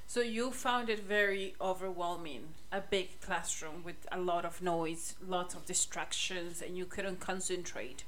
So 0.06 0.20
you 0.20 0.50
found 0.50 0.88
it 0.88 1.04
very 1.04 1.54
overwhelming, 1.60 2.54
a 2.72 2.80
big 2.80 3.20
classroom 3.20 3.84
with 3.84 4.06
a 4.10 4.18
lot 4.18 4.44
of 4.44 4.60
noise, 4.60 5.14
lots 5.26 5.54
of 5.54 5.66
distractions, 5.66 6.60
and 6.60 6.76
you 6.76 6.84
couldn't 6.84 7.20
concentrate. 7.20 8.04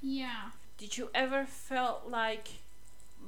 Yeah. 0.00 0.50
Did 0.78 0.96
you 0.96 1.10
ever 1.14 1.44
felt 1.44 2.08
like 2.08 2.48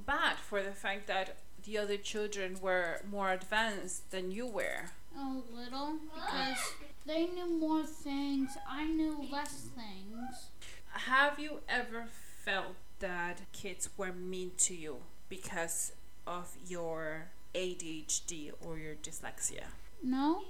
bad 0.06 0.36
for 0.38 0.62
the 0.62 0.72
fact 0.72 1.06
that 1.06 1.36
the 1.64 1.78
other 1.78 1.96
children 1.96 2.56
were 2.60 3.02
more 3.10 3.30
advanced 3.30 4.10
than 4.10 4.30
you 4.30 4.46
were? 4.46 4.90
A 5.16 5.40
little 5.54 5.98
because 6.14 6.58
they 7.06 7.26
knew 7.26 7.58
more 7.58 7.84
things. 7.84 8.56
I 8.68 8.86
knew 8.86 9.26
less 9.30 9.68
things. 9.76 10.48
Have 10.90 11.38
you 11.38 11.60
ever 11.68 12.06
felt 12.44 12.74
that 13.00 13.40
kids 13.52 13.88
were 13.96 14.12
mean 14.12 14.52
to 14.58 14.74
you 14.74 14.96
because 15.28 15.92
of 16.26 16.56
your 16.66 17.28
ADHD 17.54 18.52
or 18.60 18.78
your 18.78 18.94
dyslexia? 18.94 19.64
No. 20.02 20.42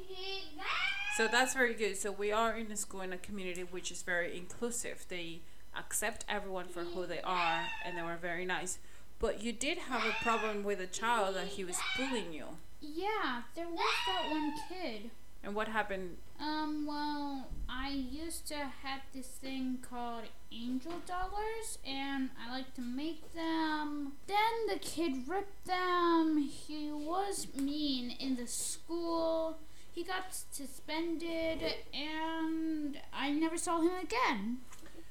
So 1.17 1.29
that's 1.29 1.55
very 1.55 1.75
good. 1.75 1.97
So 1.97 2.11
we 2.11 2.33
are 2.33 2.57
in 2.57 2.73
a 2.73 2.77
school 2.77 3.03
in 3.03 3.13
a 3.13 3.19
community 3.19 3.63
which 3.63 3.93
is 3.93 4.03
very 4.03 4.37
inclusive. 4.37 5.07
They 5.09 5.41
accept 5.79 6.25
everyone 6.29 6.67
for 6.67 6.81
who 6.81 7.07
they 7.07 7.21
are 7.23 7.67
and 7.85 7.97
they 7.97 8.03
were 8.03 8.17
very 8.21 8.45
nice. 8.45 8.79
But 9.21 9.43
you 9.43 9.53
did 9.53 9.79
have 9.79 10.05
a 10.05 10.23
problem 10.23 10.65
with 10.65 10.81
a 10.81 10.87
child 10.87 11.37
that 11.37 11.47
he 11.49 11.65
was 11.65 11.79
bullying 11.97 12.33
you. 12.33 12.47
Yeah, 12.81 13.43
there 13.55 13.69
was 13.69 13.95
that 14.07 14.31
one 14.31 14.53
kid. 14.69 15.11
And 15.43 15.55
what 15.55 15.69
happened? 15.69 16.17
Um, 16.41 16.87
well, 16.87 17.49
I 17.69 17.91
used 17.91 18.47
to 18.49 18.57
have 18.57 19.01
this 19.15 19.27
thing 19.27 19.79
called 19.89 20.25
angel 20.53 20.95
dollars, 21.07 21.79
and 21.87 22.31
I 22.39 22.51
like 22.51 22.75
to 22.75 22.81
make 22.81 23.33
them. 23.35 24.13
Then 24.27 24.67
the 24.69 24.79
kid 24.79 25.29
ripped 25.29 25.67
them. 25.67 26.39
He 26.39 26.91
was 26.91 27.47
mean 27.55 28.11
in 28.11 28.37
the 28.37 28.47
school. 28.47 29.59
He 29.93 30.03
got 30.03 30.35
suspended, 30.51 31.63
and 31.93 32.99
I 33.13 33.31
never 33.31 33.57
saw 33.57 33.81
him 33.81 33.93
again. 34.03 34.59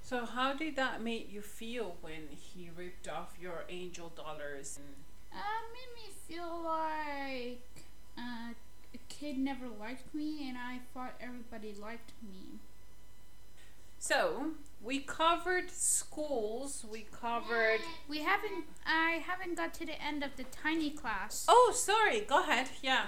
So 0.02 0.26
how 0.26 0.54
did 0.54 0.76
that 0.76 1.02
make 1.02 1.32
you 1.32 1.42
feel 1.42 1.96
when 2.02 2.28
he 2.32 2.70
ripped 2.76 3.08
off 3.08 3.34
your 3.42 3.64
angel 3.70 4.12
dollars? 4.16 4.80
Uh, 5.34 5.38
made 5.74 5.94
me 5.96 6.14
feel 6.28 6.62
like 6.64 7.62
kid 9.24 9.38
never 9.38 9.68
liked 9.80 10.14
me, 10.14 10.50
and 10.50 10.58
I 10.58 10.80
thought 10.94 11.14
everybody 11.22 11.74
liked 11.82 12.12
me. 12.22 12.60
So 13.98 14.52
we 14.82 15.00
covered 15.00 15.72
schools. 15.72 16.86
We 16.92 17.06
covered. 17.10 17.80
We 18.10 18.20
haven't. 18.20 18.66
I 18.86 19.24
haven't 19.26 19.56
got 19.56 19.74
to 19.76 19.86
the 19.86 20.02
end 20.02 20.24
of 20.24 20.36
the 20.36 20.44
tiny 20.44 20.90
class. 20.90 21.46
Oh, 21.48 21.72
sorry. 21.74 22.20
Go 22.22 22.42
ahead. 22.42 22.68
Yeah. 22.82 23.06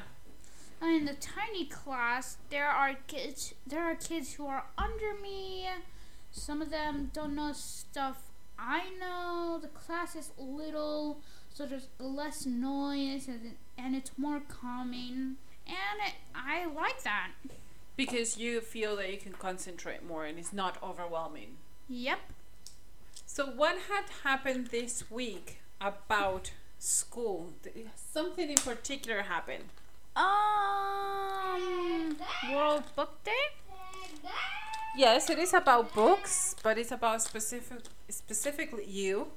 Uh, 0.81 0.85
in 0.85 1.03
the 1.03 1.15
tiny 1.15 1.65
class, 1.65 2.37
there 2.49 2.69
are 2.69 2.93
kids. 3.07 3.53
There 3.67 3.83
are 3.83 3.95
kids 3.95 4.35
who 4.35 4.47
are 4.47 4.67
under 4.77 5.19
me. 5.21 5.67
Some 6.31 6.61
of 6.61 6.69
them 6.69 7.11
don't 7.13 7.35
know 7.35 7.51
stuff 7.51 8.31
I 8.57 8.83
know. 9.01 9.59
The 9.61 9.67
class 9.67 10.15
is 10.15 10.31
little, 10.37 11.19
so 11.53 11.65
there's 11.65 11.87
less 11.99 12.45
noise, 12.45 13.27
and, 13.27 13.55
and 13.77 13.97
it's 13.97 14.11
more 14.17 14.41
calming. 14.47 15.35
And 15.67 16.07
it, 16.07 16.13
I 16.33 16.65
like 16.65 17.03
that. 17.03 17.31
Because 17.95 18.37
you 18.37 18.61
feel 18.61 18.95
that 18.97 19.11
you 19.11 19.17
can 19.17 19.33
concentrate 19.33 20.05
more 20.05 20.25
and 20.25 20.37
it's 20.37 20.53
not 20.53 20.77
overwhelming. 20.83 21.57
Yep. 21.87 22.19
So 23.25 23.45
what 23.45 23.77
had 23.89 24.05
happened 24.23 24.67
this 24.67 25.09
week 25.09 25.59
about 25.79 26.51
school? 26.77 27.53
Something 27.95 28.49
in 28.49 28.55
particular 28.55 29.23
happened. 29.23 29.65
Um, 30.15 32.17
World 32.51 32.83
Book 32.95 33.23
Day. 33.23 33.31
Yes, 34.97 35.29
it 35.29 35.37
is 35.37 35.53
about 35.53 35.93
books, 35.93 36.55
but 36.63 36.77
it's 36.77 36.91
about 36.91 37.21
specific 37.21 37.79
specifically 38.07 38.85
you. 38.85 39.27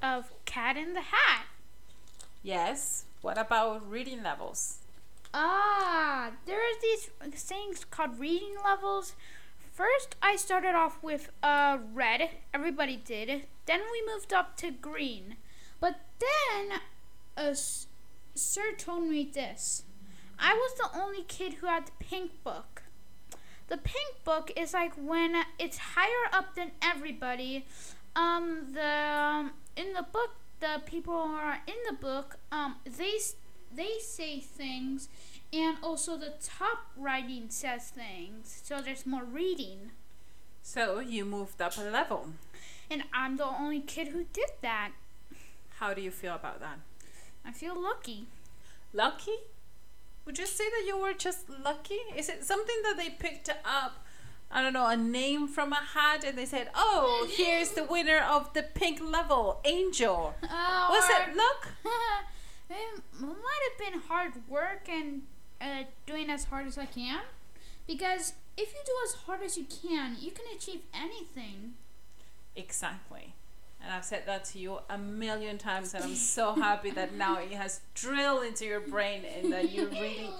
of 0.00 0.30
Cat 0.44 0.76
in 0.76 0.94
the 0.94 1.00
Hat. 1.00 1.46
Yes. 2.42 3.04
What 3.20 3.36
about 3.36 3.90
reading 3.90 4.22
levels? 4.22 4.78
Ah, 5.34 6.32
there 6.46 6.58
are 6.58 6.80
these 6.80 7.10
things 7.42 7.84
called 7.84 8.18
reading 8.18 8.54
levels. 8.64 9.14
First, 9.72 10.16
I 10.22 10.36
started 10.36 10.74
off 10.74 10.98
with 11.02 11.30
uh, 11.42 11.78
red. 11.94 12.30
Everybody 12.52 12.96
did. 12.96 13.46
Then 13.66 13.80
we 13.92 14.12
moved 14.12 14.32
up 14.32 14.56
to 14.58 14.70
green. 14.70 15.36
But 15.80 16.00
then, 16.18 16.80
a 17.36 17.50
s- 17.50 17.86
sir 18.34 18.72
told 18.76 19.04
me 19.04 19.30
this. 19.32 19.84
I 20.38 20.54
was 20.54 20.74
the 20.78 20.98
only 20.98 21.22
kid 21.24 21.54
who 21.54 21.66
had 21.66 21.86
the 21.86 21.92
pink 22.04 22.42
book. 22.42 22.82
The 23.68 23.76
pink 23.76 24.24
book 24.24 24.50
is 24.56 24.72
like 24.72 24.94
when 24.96 25.36
it's 25.58 25.78
higher 25.94 26.28
up 26.32 26.54
than 26.54 26.72
everybody. 26.82 27.66
Um, 28.16 28.68
the 28.72 28.88
um, 28.90 29.52
in 29.76 29.92
the 29.92 30.02
book, 30.02 30.30
the 30.60 30.80
people 30.86 31.28
who 31.28 31.34
are 31.34 31.60
in 31.66 31.74
the 31.88 31.94
book, 31.94 32.38
um, 32.50 32.76
they 32.84 33.12
s- 33.16 33.34
they 33.74 33.98
say 34.00 34.40
things, 34.40 35.08
and 35.52 35.76
also 35.82 36.16
the 36.16 36.34
top 36.42 36.86
writing 36.96 37.46
says 37.50 37.88
things. 37.90 38.60
So 38.64 38.80
there's 38.80 39.06
more 39.06 39.24
reading, 39.24 39.90
So 40.62 41.00
you 41.00 41.24
moved 41.24 41.60
up 41.62 41.76
a 41.78 41.82
level. 41.82 42.28
and 42.90 43.04
I'm 43.12 43.36
the 43.36 43.46
only 43.46 43.80
kid 43.80 44.08
who 44.08 44.24
did 44.32 44.50
that. 44.62 44.92
How 45.78 45.94
do 45.94 46.00
you 46.00 46.10
feel 46.10 46.34
about 46.34 46.60
that? 46.60 46.78
I 47.44 47.52
feel 47.52 47.80
lucky. 47.80 48.26
Lucky? 48.92 49.36
Would 50.24 50.38
you 50.38 50.46
say 50.46 50.64
that 50.68 50.84
you 50.86 50.98
were 50.98 51.12
just 51.14 51.48
lucky? 51.48 52.00
Is 52.16 52.28
it 52.28 52.44
something 52.44 52.76
that 52.82 52.96
they 52.98 53.10
picked 53.10 53.48
up? 53.64 54.04
I 54.50 54.62
don't 54.62 54.72
know, 54.72 54.86
a 54.86 54.96
name 54.96 55.46
from 55.46 55.72
a 55.72 55.76
hat 55.94 56.24
and 56.24 56.36
they 56.36 56.46
said, 56.46 56.68
oh, 56.74 57.28
here's 57.30 57.70
the 57.70 57.84
winner 57.84 58.18
of 58.18 58.52
the 58.54 58.62
pink 58.62 58.98
level, 59.00 59.60
Angel. 59.64 60.34
Uh, 60.42 60.48
Was 60.90 61.04
it 61.10 61.36
luck? 61.36 61.68
it 62.70 63.02
might 63.20 63.60
have 63.70 63.92
been 63.92 64.00
hard 64.00 64.32
work 64.48 64.88
and 64.88 65.22
uh, 65.60 65.84
doing 66.06 66.30
as 66.30 66.44
hard 66.44 66.66
as 66.66 66.78
I 66.78 66.86
can. 66.86 67.20
Because 67.86 68.34
if 68.56 68.72
you 68.74 68.80
do 68.84 68.92
as 69.04 69.14
hard 69.22 69.42
as 69.42 69.56
you 69.56 69.64
can, 69.64 70.16
you 70.20 70.30
can 70.30 70.44
achieve 70.54 70.80
anything. 70.92 71.74
Exactly. 72.54 73.34
And 73.82 73.92
I've 73.92 74.04
said 74.04 74.24
that 74.26 74.44
to 74.46 74.58
you 74.58 74.78
a 74.90 74.98
million 74.98 75.56
times, 75.56 75.94
and 75.94 76.04
I'm 76.04 76.16
so 76.16 76.54
happy 76.54 76.90
that 76.90 77.14
now 77.14 77.38
it 77.38 77.52
has 77.52 77.80
drilled 77.94 78.44
into 78.44 78.64
your 78.64 78.80
brain 78.80 79.22
and 79.24 79.52
that 79.52 79.70
you 79.70 79.86
really 79.88 80.30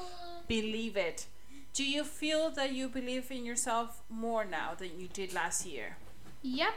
believe 0.49 0.97
it. 0.97 1.27
Do 1.73 1.85
you 1.85 2.03
feel 2.03 2.51
that 2.51 2.73
you 2.73 2.89
believe 2.89 3.31
in 3.31 3.45
yourself 3.45 4.03
more 4.11 4.45
now 4.45 4.75
than 4.77 4.99
you 4.99 5.07
did 5.07 5.33
last 5.33 5.65
year? 5.65 5.97
Yep. 6.43 6.75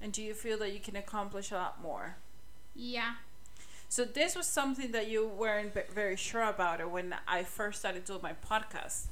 And 0.00 0.12
do 0.12 0.22
you 0.22 0.34
feel 0.34 0.58
that 0.58 0.72
you 0.72 0.80
can 0.80 0.96
accomplish 0.96 1.52
a 1.52 1.54
lot 1.54 1.80
more? 1.80 2.16
Yeah. 2.74 3.14
So 3.90 4.04
this 4.04 4.36
was 4.36 4.46
something 4.46 4.92
that 4.92 5.08
you 5.08 5.26
weren't 5.26 5.74
very 5.92 6.14
sure 6.14 6.44
about 6.44 6.88
when 6.92 7.12
I 7.26 7.42
first 7.42 7.80
started 7.80 8.04
doing 8.04 8.20
my 8.22 8.34
podcast. 8.48 9.06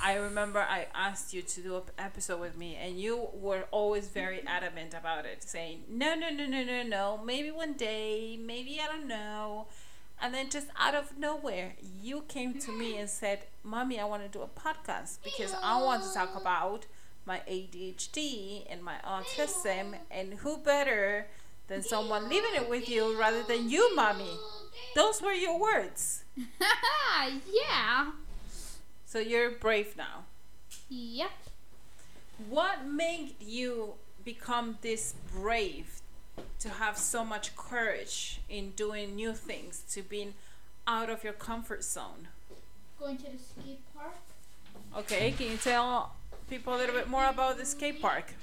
I 0.00 0.14
remember 0.14 0.60
I 0.60 0.86
asked 0.94 1.34
you 1.34 1.42
to 1.42 1.60
do 1.60 1.74
an 1.74 1.82
episode 1.98 2.40
with 2.40 2.56
me, 2.56 2.76
and 2.80 2.96
you 2.96 3.26
were 3.34 3.64
always 3.72 4.06
very 4.06 4.46
adamant 4.46 4.94
about 4.94 5.26
it, 5.26 5.42
saying, 5.42 5.82
No, 5.88 6.14
no, 6.14 6.30
no, 6.30 6.46
no, 6.46 6.62
no, 6.62 6.84
no, 6.84 7.20
maybe 7.24 7.50
one 7.50 7.72
day, 7.72 8.38
maybe 8.40 8.80
I 8.80 8.86
don't 8.86 9.08
know. 9.08 9.66
And 10.22 10.32
then 10.32 10.48
just 10.48 10.68
out 10.78 10.94
of 10.94 11.18
nowhere, 11.18 11.74
you 12.00 12.20
came 12.28 12.54
to 12.60 12.70
me 12.70 12.98
and 12.98 13.10
said, 13.10 13.46
Mommy, 13.64 13.98
I 13.98 14.04
want 14.04 14.22
to 14.22 14.28
do 14.28 14.42
a 14.42 14.46
podcast 14.46 15.24
because 15.24 15.56
I 15.60 15.82
want 15.82 16.04
to 16.04 16.14
talk 16.14 16.40
about 16.40 16.86
my 17.26 17.40
ADHD 17.50 18.64
and 18.70 18.80
my 18.80 18.94
autism, 19.04 19.96
and 20.08 20.34
who 20.34 20.58
better 20.58 21.26
than 21.70 21.82
someone 21.82 22.28
leaving 22.28 22.54
it 22.56 22.68
with 22.68 22.88
you 22.88 23.18
rather 23.18 23.44
than 23.44 23.70
you, 23.70 23.94
mommy? 23.94 24.36
Those 24.96 25.22
were 25.22 25.32
your 25.32 25.58
words. 25.58 26.24
yeah. 26.36 28.10
So 29.06 29.20
you're 29.20 29.52
brave 29.52 29.96
now. 29.96 30.24
Yep. 30.88 31.30
What 32.48 32.84
made 32.84 33.36
you 33.40 33.94
become 34.24 34.78
this 34.82 35.14
brave 35.32 36.00
to 36.58 36.68
have 36.68 36.98
so 36.98 37.24
much 37.24 37.54
courage 37.54 38.40
in 38.48 38.70
doing 38.70 39.14
new 39.14 39.32
things, 39.32 39.84
to 39.92 40.02
being 40.02 40.34
out 40.88 41.08
of 41.08 41.22
your 41.22 41.34
comfort 41.34 41.84
zone? 41.84 42.28
Going 42.98 43.16
to 43.18 43.30
the 43.30 43.38
skate 43.38 43.80
park. 43.94 44.16
Okay, 44.98 45.30
can 45.30 45.52
you 45.52 45.56
tell 45.56 46.14
people 46.48 46.74
a 46.74 46.78
little 46.78 46.96
bit 46.96 47.08
more 47.08 47.26
about 47.26 47.58
the 47.58 47.64
skate 47.64 48.02
park? 48.02 48.34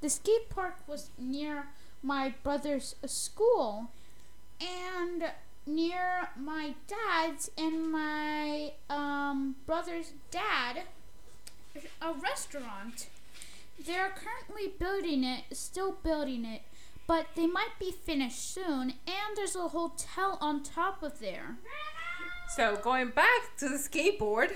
The 0.00 0.08
skate 0.08 0.48
park 0.48 0.76
was 0.86 1.10
near 1.18 1.66
my 2.02 2.34
brother's 2.42 2.94
school 3.06 3.90
and 4.60 5.24
near 5.66 6.28
my 6.36 6.74
dad's 6.86 7.50
and 7.56 7.90
my 7.92 8.72
um, 8.88 9.56
brother's 9.66 10.12
dad 10.30 10.82
a 12.02 12.12
restaurant. 12.12 13.06
They're 13.86 14.10
currently 14.14 14.72
building 14.78 15.24
it, 15.24 15.44
still 15.56 15.92
building 16.02 16.44
it, 16.44 16.62
but 17.06 17.26
they 17.36 17.46
might 17.46 17.78
be 17.78 17.90
finished 17.92 18.52
soon, 18.54 18.94
and 19.06 19.36
there's 19.36 19.56
a 19.56 19.68
hotel 19.68 20.36
on 20.40 20.62
top 20.62 21.02
of 21.02 21.18
there. 21.20 21.56
So 22.56 22.76
going 22.76 23.10
back 23.10 23.56
to 23.58 23.68
the 23.68 23.76
skateboard, 23.76 24.50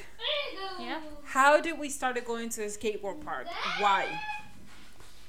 Yeah. 0.80 1.00
how 1.24 1.60
did 1.60 1.78
we 1.78 1.88
start 1.88 2.22
going 2.26 2.48
to 2.50 2.60
the 2.62 2.66
skateboard 2.66 3.24
park? 3.24 3.46
Why? 3.78 4.20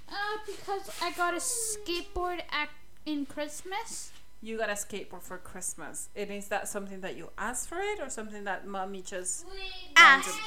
Uh, 0.10 0.14
because 0.46 0.90
I 1.02 1.12
got 1.12 1.34
a 1.34 1.38
skateboard 1.38 2.42
at 2.52 2.70
in 3.06 3.26
Christmas. 3.26 4.12
You 4.42 4.58
got 4.58 4.70
a 4.70 4.74
skateboard 4.74 5.24
for 5.24 5.38
Christmas. 5.38 6.10
And 6.16 6.30
is 6.30 6.48
that 6.50 6.68
something 6.68 7.02
that 7.02 7.16
you 7.18 7.30
asked 7.38 7.68
for 7.70 7.80
it 7.80 8.00
or 8.00 8.10
something 8.10 8.44
that 8.44 8.68
mommy 8.68 9.02
just 9.02 9.46
Asked. 9.96 10.40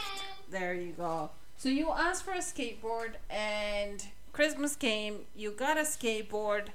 There 0.50 0.74
you 0.74 0.92
go. 0.92 1.30
So 1.56 1.68
you 1.68 1.90
asked 1.90 2.24
for 2.24 2.32
a 2.32 2.38
skateboard 2.38 3.14
and 3.28 4.04
Christmas 4.32 4.76
came, 4.76 5.20
you 5.34 5.50
got 5.50 5.76
a 5.76 5.80
skateboard, 5.82 6.66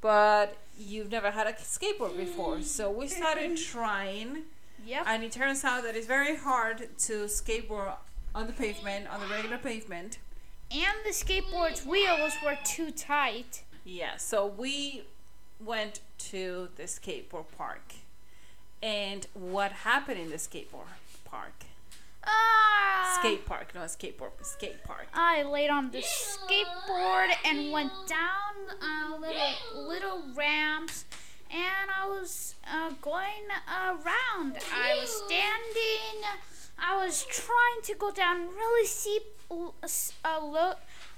but 0.00 0.56
you've 0.76 1.10
never 1.10 1.30
had 1.30 1.46
a 1.46 1.52
skateboard 1.52 2.16
before. 2.16 2.62
So 2.62 2.90
we 2.90 3.06
started 3.08 3.56
trying 3.72 4.42
Yep. 4.86 5.04
and 5.06 5.22
it 5.24 5.32
turns 5.32 5.64
out 5.64 5.82
that 5.84 5.96
it's 5.96 6.06
very 6.06 6.36
hard 6.36 6.88
to 6.98 7.12
skateboard 7.24 7.94
on 8.34 8.46
the 8.46 8.52
pavement, 8.52 9.06
on 9.12 9.20
the 9.20 9.26
regular 9.26 9.58
pavement. 9.58 10.18
And 10.70 10.98
the 11.04 11.10
skateboard's 11.10 11.86
wheels 11.86 12.32
were 12.44 12.58
too 12.64 12.90
tight. 12.90 13.62
Yeah, 13.84 14.16
so 14.16 14.46
we 14.46 15.04
went 15.64 16.00
to 16.18 16.68
the 16.76 16.82
skateboard 16.84 17.46
park. 17.56 17.94
And 18.82 19.26
what 19.34 19.72
happened 19.72 20.20
in 20.20 20.30
the 20.30 20.36
skateboard 20.36 20.92
park? 21.24 21.64
Ah. 22.24 23.18
Skate 23.18 23.46
park, 23.46 23.74
not 23.74 23.88
skateboard, 23.88 24.32
but 24.36 24.46
skate 24.46 24.84
park. 24.84 25.06
I 25.14 25.42
laid 25.42 25.70
on 25.70 25.90
the 25.90 26.02
skateboard 26.02 27.30
and 27.44 27.72
went 27.72 27.92
down 28.06 28.76
uh, 28.82 29.16
little 29.16 29.88
little 29.88 30.22
ramps, 30.36 31.06
and 31.50 31.90
I 31.90 32.06
was 32.06 32.54
uh, 32.70 32.90
going 33.00 33.48
around. 33.66 34.58
I 34.74 34.98
was 35.00 35.10
standing. 35.24 36.28
I 36.78 37.02
was 37.02 37.24
trying 37.24 37.82
to 37.84 37.94
go 37.94 38.12
down 38.12 38.48
really 38.48 38.86
steep 38.86 39.22
uh, 39.50 40.40
lo- 40.42 40.74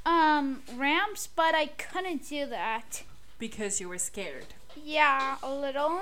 um, 0.07 0.63
ramps, 0.77 1.27
but 1.27 1.55
I 1.55 1.67
couldn't 1.67 2.29
do 2.29 2.47
that. 2.47 3.03
Because 3.39 3.81
you 3.81 3.89
were 3.89 3.99
scared. 3.99 4.47
Yeah, 4.85 5.37
a 5.43 5.53
little. 5.53 6.01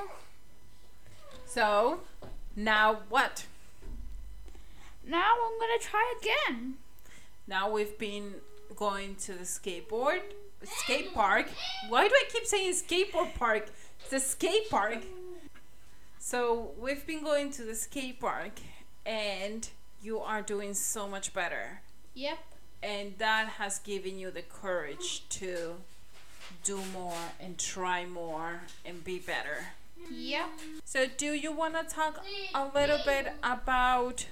So, 1.47 2.01
now 2.55 3.01
what? 3.09 3.47
Now 5.07 5.35
I'm 5.45 5.59
gonna 5.59 5.81
try 5.81 6.15
again. 6.21 6.75
Now 7.47 7.71
we've 7.71 7.97
been 7.99 8.35
going 8.77 9.15
to 9.17 9.33
the 9.33 9.45
skateboard, 9.45 10.21
skate 10.65 11.15
park. 11.15 11.49
Why 11.89 12.07
do 12.09 12.15
I 12.15 12.25
keep 12.31 12.45
saying 12.45 12.75
skateboard 12.75 13.35
park? 13.35 13.69
It's 14.05 14.13
a 14.13 14.21
skate 14.21 14.69
park. 14.69 14.99
So 16.19 16.73
we've 16.79 17.07
been 17.07 17.25
going 17.25 17.51
to 17.53 17.63
the 17.63 17.75
skate 17.75 18.21
park, 18.21 18.53
and 19.07 19.67
you 20.03 20.19
are 20.19 20.43
doing 20.43 20.75
so 20.75 21.09
much 21.09 21.33
better. 21.33 21.81
Yep. 22.19 22.39
And 22.83 23.15
that 23.19 23.47
has 23.59 23.79
given 23.79 24.19
you 24.19 24.31
the 24.33 24.43
courage 24.43 25.23
to 25.31 25.77
do 26.65 26.81
more 26.93 27.15
and 27.41 27.57
try 27.59 28.05
more 28.07 28.63
and 28.85 29.05
be 29.05 29.19
better. 29.21 29.67
Yep. 30.11 30.49
So, 30.85 31.07
do 31.17 31.33
you 31.33 31.53
want 31.53 31.75
to 31.75 31.83
talk 31.95 32.25
a 32.55 32.67
little 32.75 32.99
bit 33.05 33.33
about 33.43 34.27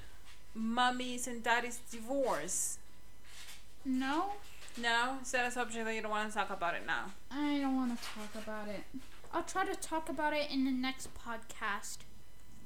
mommy's 0.55 1.27
and 1.29 1.43
daddy's 1.45 1.79
divorce? 1.91 2.79
No, 3.85 4.33
No? 4.77 5.19
Is 5.23 5.31
that 5.33 5.47
a 5.47 5.51
subject 5.51 5.85
that 5.85 5.95
you 5.95 6.03
don't 6.03 6.11
want 6.11 6.29
to 6.29 6.37
talk 6.37 6.51
about 6.51 6.75
it 6.75 6.85
now? 6.87 7.13
I 7.31 7.59
don't 7.61 7.77
want 7.77 7.97
to 7.99 8.05
talk 8.05 8.43
about 8.43 8.69
it. 8.69 8.83
I'll 9.33 9.45
try 9.45 9.65
to 9.65 9.77
talk 9.77 10.09
about 10.09 10.33
it 10.33 10.51
in 10.51 10.65
the 10.65 10.71
next 10.73 11.09
podcast. 11.15 11.99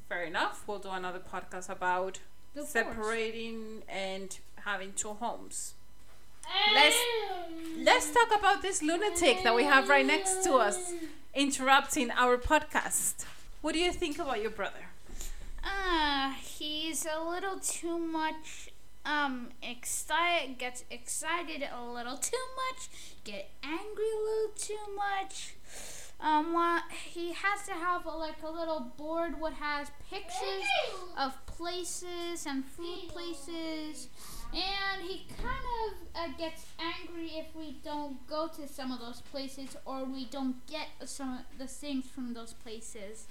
Fair 0.08 0.24
enough. 0.24 0.64
We'll 0.66 0.78
do 0.78 0.90
another 0.90 1.20
podcast 1.20 1.68
about 1.68 2.20
Divorce. 2.54 2.70
separating 2.70 3.82
and 3.88 4.38
having 4.64 4.92
two 4.94 5.14
homes. 5.14 5.74
Let's 6.74 6.96
let's 7.78 8.10
talk 8.10 8.38
about 8.38 8.62
this 8.62 8.82
lunatic 8.82 9.42
that 9.44 9.54
we 9.54 9.64
have 9.64 9.88
right 9.88 10.04
next 10.04 10.42
to 10.44 10.54
us 10.54 10.92
interrupting 11.34 12.10
our 12.10 12.36
podcast. 12.36 13.24
What 13.60 13.72
do 13.74 13.78
you 13.78 13.92
think 13.92 14.18
about 14.18 14.40
your 14.42 14.50
brother? 14.50 14.88
Uh, 15.62 16.32
he's 16.42 17.06
a 17.06 17.22
little 17.22 17.58
too 17.58 17.98
much 17.98 18.70
um 19.04 19.48
excited 19.62 20.58
gets 20.58 20.84
excited 20.90 21.66
a 21.72 21.82
little 21.84 22.16
too 22.16 22.36
much, 22.56 22.88
get 23.24 23.50
angry 23.62 24.04
a 24.04 24.22
little 24.22 24.54
too 24.56 24.94
much. 24.94 25.54
Um 26.20 26.54
he 27.06 27.32
has 27.32 27.66
to 27.66 27.72
have 27.72 28.04
a, 28.04 28.10
like 28.10 28.42
a 28.42 28.50
little 28.50 28.92
board 28.98 29.40
what 29.40 29.54
has 29.54 29.90
pictures 30.10 30.68
of 31.16 31.34
places 31.46 32.46
and 32.46 32.64
food 32.64 33.08
places. 33.08 34.08
And 34.52 35.02
he 35.02 35.26
kind 35.42 35.66
of 35.84 35.92
uh, 36.14 36.28
gets 36.36 36.66
angry 36.78 37.32
if 37.34 37.54
we 37.54 37.76
don't 37.84 38.26
go 38.26 38.48
to 38.48 38.66
some 38.66 38.90
of 38.92 39.00
those 39.00 39.20
places 39.20 39.76
or 39.84 40.04
we 40.04 40.24
don't 40.24 40.66
get 40.66 40.88
some 41.04 41.34
of 41.34 41.58
the 41.58 41.66
things 41.66 42.06
from 42.06 42.34
those 42.34 42.52
places. 42.52 43.26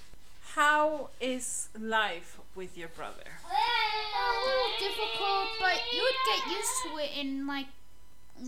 How 0.55 1.09
is 1.19 1.69
life 1.77 2.39
with 2.55 2.77
your 2.77 2.87
brother? 2.87 3.29
a 3.45 4.45
little 4.45 4.73
difficult, 4.79 5.47
but 5.59 5.79
you 5.93 6.01
would 6.01 6.21
get 6.25 6.57
used 6.57 6.71
to 6.83 6.97
it 6.97 7.11
in 7.19 7.45
like 7.45 7.67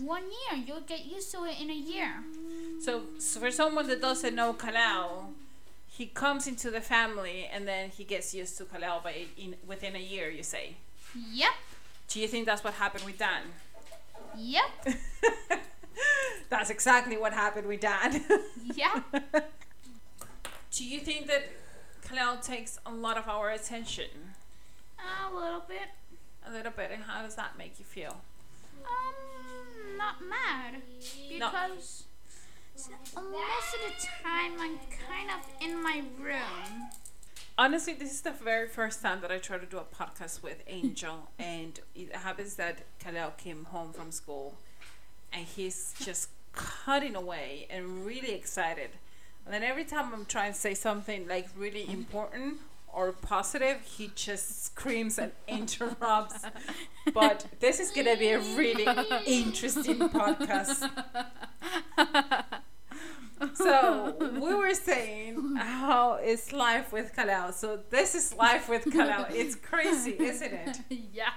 one 0.00 0.22
year. 0.22 0.64
You 0.66 0.74
would 0.74 0.86
get 0.86 1.04
used 1.04 1.30
to 1.32 1.44
it 1.44 1.60
in 1.60 1.70
a 1.70 1.74
year. 1.74 2.12
So, 2.80 3.02
so 3.18 3.40
for 3.40 3.50
someone 3.50 3.86
that 3.88 4.00
doesn't 4.00 4.34
know 4.34 4.52
Kalel, 4.52 5.32
he 5.86 6.06
comes 6.06 6.46
into 6.46 6.70
the 6.70 6.80
family 6.80 7.48
and 7.52 7.68
then 7.68 7.90
he 7.90 8.04
gets 8.04 8.34
used 8.34 8.56
to 8.58 8.64
Kalel 8.64 9.02
by 9.02 9.26
in, 9.36 9.54
within 9.66 9.94
a 9.94 10.00
year. 10.00 10.30
You 10.30 10.42
say. 10.42 10.76
Yep, 11.14 11.52
Do 12.12 12.20
you 12.20 12.28
think 12.28 12.44
that's 12.46 12.62
what 12.62 12.74
happened 12.74 13.04
with 13.04 13.18
Dan? 13.18 13.42
yep, 14.36 14.64
that's 16.50 16.70
exactly 16.70 17.16
what 17.16 17.32
happened 17.32 17.66
with 17.66 17.80
Dan. 17.80 18.22
yeah. 18.74 19.00
Do 20.70 20.84
you 20.84 21.00
think 21.00 21.26
that 21.26 21.44
Kalel 22.06 22.42
takes 22.44 22.78
a 22.86 22.92
lot 22.92 23.16
of 23.18 23.28
our 23.28 23.50
attention? 23.50 24.08
A 24.98 25.34
little 25.34 25.62
bit. 25.66 25.88
A 26.46 26.52
little 26.52 26.72
bit. 26.72 26.90
And 26.92 27.04
how 27.04 27.22
does 27.22 27.34
that 27.36 27.56
make 27.58 27.78
you 27.78 27.84
feel? 27.84 28.20
Um, 28.84 29.96
not 29.96 30.16
mad 30.28 30.82
because 31.28 32.04
s- 32.74 32.88
most 33.14 33.74
of 33.74 33.80
the 33.86 34.06
time 34.22 34.52
I'm 34.58 34.78
kind 35.08 35.30
of 35.30 35.46
in 35.66 35.82
my 35.82 36.02
room. 36.18 36.88
Honestly, 37.58 37.92
this 37.92 38.10
is 38.12 38.20
the 38.22 38.30
very 38.30 38.66
first 38.66 39.02
time 39.02 39.20
that 39.20 39.30
I 39.30 39.38
try 39.38 39.58
to 39.58 39.66
do 39.66 39.78
a 39.78 39.84
podcast 39.84 40.42
with 40.42 40.62
Angel, 40.66 41.28
and 41.38 41.78
it 41.94 42.14
happens 42.16 42.54
that 42.56 42.78
Kalel 42.98 43.36
came 43.36 43.64
home 43.64 43.92
from 43.92 44.10
school, 44.10 44.54
and 45.32 45.44
he's 45.44 45.94
just 46.00 46.30
cutting 46.52 47.14
away 47.14 47.66
and 47.70 48.06
really 48.06 48.32
excited. 48.32 48.90
And 49.44 49.52
then 49.52 49.62
every 49.62 49.84
time 49.84 50.12
I'm 50.14 50.24
trying 50.24 50.52
to 50.52 50.58
say 50.58 50.74
something 50.74 51.26
like 51.28 51.48
really 51.56 51.88
important 51.90 52.58
or 52.92 53.12
positive, 53.12 53.80
he 53.82 54.10
just 54.14 54.64
screams 54.66 55.18
and 55.18 55.32
interrupts. 55.48 56.44
But 57.12 57.46
this 57.58 57.80
is 57.80 57.90
gonna 57.90 58.16
be 58.16 58.28
a 58.28 58.38
really 58.38 58.86
interesting 59.26 59.98
podcast. 59.98 60.88
So 63.54 64.16
we 64.40 64.54
were 64.54 64.74
saying 64.74 65.56
how 65.56 66.14
is 66.16 66.52
life 66.52 66.92
with 66.92 67.14
Kalel. 67.14 67.52
So 67.52 67.80
this 67.90 68.14
is 68.14 68.34
life 68.34 68.68
with 68.68 68.84
Kalel. 68.84 69.26
It's 69.30 69.54
crazy, 69.56 70.16
isn't 70.18 70.52
it? 70.52 70.78
yeah. 71.12 71.30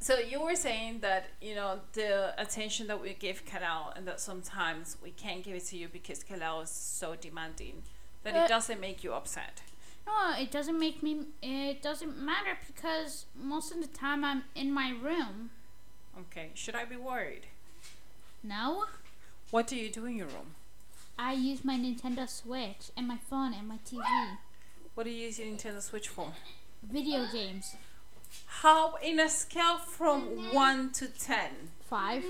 So 0.00 0.18
you 0.18 0.42
were 0.42 0.54
saying 0.56 1.00
that 1.00 1.26
you 1.40 1.54
know 1.54 1.80
the 1.94 2.38
attention 2.40 2.86
that 2.88 3.00
we 3.00 3.14
give 3.14 3.46
Kalel, 3.46 3.96
and 3.96 4.06
that 4.06 4.20
sometimes 4.20 4.96
we 5.02 5.10
can't 5.10 5.42
give 5.42 5.54
it 5.54 5.64
to 5.66 5.76
you 5.78 5.88
because 5.88 6.22
Kalel 6.22 6.62
is 6.62 6.70
so 6.70 7.14
demanding 7.16 7.82
that 8.22 8.34
Uh, 8.34 8.44
it 8.44 8.48
doesn't 8.48 8.80
make 8.80 9.02
you 9.04 9.12
upset. 9.14 9.62
No, 10.06 10.34
it 10.38 10.50
doesn't 10.50 10.78
make 10.78 11.02
me. 11.02 11.26
It 11.40 11.80
doesn't 11.80 12.18
matter 12.18 12.58
because 12.66 13.24
most 13.34 13.72
of 13.72 13.80
the 13.80 13.86
time 13.86 14.24
I'm 14.24 14.44
in 14.54 14.72
my 14.72 14.90
room. 14.90 15.50
Okay, 16.18 16.50
should 16.54 16.74
I 16.74 16.84
be 16.84 16.96
worried? 16.96 17.46
No, 18.42 18.84
What 19.54 19.68
do 19.68 19.76
you 19.76 19.88
do 19.88 20.04
in 20.06 20.16
your 20.16 20.26
room? 20.26 20.56
I 21.16 21.34
use 21.34 21.64
my 21.64 21.76
Nintendo 21.76 22.28
Switch 22.28 22.90
and 22.96 23.06
my 23.06 23.18
phone 23.30 23.54
and 23.54 23.68
my 23.68 23.78
TV. 23.88 24.02
What 24.96 25.04
do 25.04 25.10
you 25.10 25.26
use 25.26 25.38
your 25.38 25.46
Nintendo 25.46 25.80
Switch 25.80 26.08
for? 26.08 26.32
Video 26.82 27.24
games. 27.32 27.76
How, 28.46 28.96
in 28.96 29.20
a 29.20 29.28
scale 29.28 29.78
from 29.78 30.52
one 30.52 30.90
to 30.94 31.06
ten, 31.06 31.52
Five. 31.88 32.24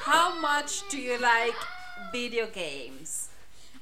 how 0.00 0.40
much 0.40 0.88
do 0.88 0.98
you 0.98 1.20
like 1.20 1.54
video 2.10 2.48
games? 2.48 3.28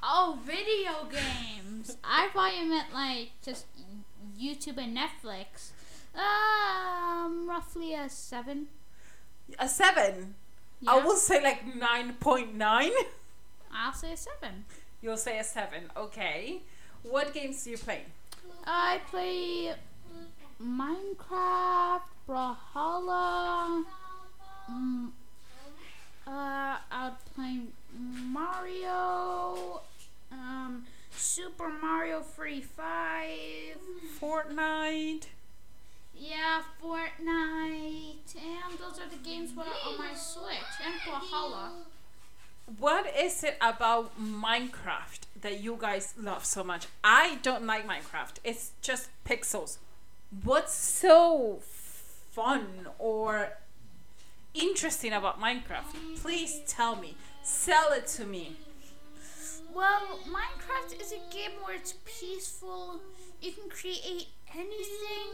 Oh, 0.03 0.39
video 0.45 1.09
games. 1.11 1.97
I 2.05 2.29
thought 2.35 2.55
you 2.55 2.69
meant 2.69 2.93
like 2.93 3.31
just 3.43 3.65
YouTube 4.39 4.77
and 4.77 4.95
Netflix. 4.95 5.71
Um, 6.15 7.49
roughly 7.49 7.95
a 7.95 8.11
seven. 8.11 8.67
A 9.59 9.71
seven. 10.85 11.03
I 11.03 11.05
will 11.05 11.17
say 11.17 11.43
like 11.43 11.75
nine 11.75 12.15
point 12.15 12.55
nine. 12.55 12.93
I'll 13.73 13.93
say 13.93 14.13
a 14.13 14.17
seven. 14.17 14.65
You'll 15.03 15.17
say 15.17 15.39
a 15.39 15.45
seven. 15.45 15.91
Okay. 15.97 16.61
What 17.03 17.35
games 17.35 17.65
do 17.65 17.71
you 17.71 17.79
play? 17.79 18.03
I 18.67 19.01
play 19.11 19.75
Minecraft, 20.63 22.01
Brawlhalla. 22.27 23.85
Mm, 24.71 25.11
uh, 26.27 26.77
I'll 26.91 27.19
play 27.35 27.61
Mario. 27.93 29.83
Um, 30.33 30.87
Super 31.15 31.69
Mario 31.69 32.21
Free 32.23 32.63
Five. 32.63 33.77
Fortnite. 34.21 35.27
Yeah, 36.17 36.63
Fortnite. 36.83 37.14
Brawlhalla. 41.45 41.71
What 42.79 43.15
is 43.17 43.45
it 43.45 43.57
about 43.61 44.21
Minecraft 44.21 45.21
that 45.41 45.61
you 45.61 45.77
guys 45.79 46.15
love 46.19 46.45
so 46.45 46.65
much? 46.65 46.87
I 47.03 47.39
don't 47.43 47.67
like 47.67 47.87
Minecraft. 47.87 48.37
It's 48.43 48.73
just 48.81 49.09
pixels. 49.25 49.79
What's 50.43 50.75
so 50.75 51.61
fun 52.31 52.89
or 52.99 53.51
interesting 54.55 55.13
about 55.13 55.41
Minecraft? 55.41 56.17
Please 56.17 56.63
tell 56.67 56.97
me. 56.97 57.17
Sell 57.43 57.93
it 57.93 58.07
to 58.09 58.25
me. 58.25 58.57
Well, 59.75 60.21
Minecraft 60.27 61.01
is 61.01 61.13
a 61.13 61.35
game 61.35 61.51
where 61.63 61.77
it's 61.77 61.95
peaceful. 62.05 63.01
You 63.43 63.53
can 63.53 63.69
create 63.69 64.29
anything, 64.55 65.33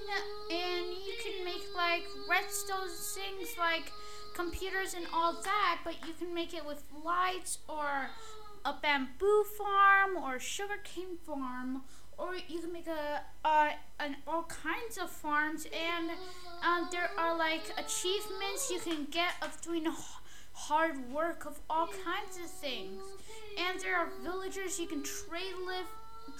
and 0.50 0.86
you 0.86 1.14
can 1.22 1.44
make 1.44 1.62
like 1.76 2.02
redstone 2.28 2.88
things 2.88 3.56
like 3.58 3.92
computers 4.34 4.94
and 4.94 5.06
all 5.12 5.40
that. 5.42 5.80
But 5.84 5.94
you 6.06 6.14
can 6.14 6.34
make 6.34 6.54
it 6.54 6.66
with 6.66 6.82
lights 7.04 7.58
or 7.68 8.10
a 8.64 8.74
bamboo 8.80 9.44
farm 9.56 10.16
or 10.16 10.38
sugarcane 10.38 11.16
farm, 11.26 11.82
or 12.18 12.34
you 12.48 12.60
can 12.60 12.72
make 12.72 12.86
a, 12.86 13.22
a 13.44 13.70
an 13.98 14.16
all 14.26 14.44
kinds 14.44 14.98
of 14.98 15.10
farms. 15.10 15.66
And 15.66 16.10
um, 16.62 16.88
there 16.90 17.10
are 17.18 17.36
like 17.36 17.72
achievements 17.78 18.70
you 18.70 18.80
can 18.80 19.06
get 19.10 19.32
of 19.42 19.60
doing 19.60 19.86
hard 20.52 21.10
work 21.10 21.46
of 21.46 21.58
all 21.70 21.86
kinds 21.86 22.36
of 22.36 22.50
things 22.50 23.02
and 23.58 23.80
there 23.80 23.96
are 23.96 24.08
villagers 24.22 24.78
you 24.78 24.86
can 24.86 25.02
trade 25.02 25.54
live 25.66 25.86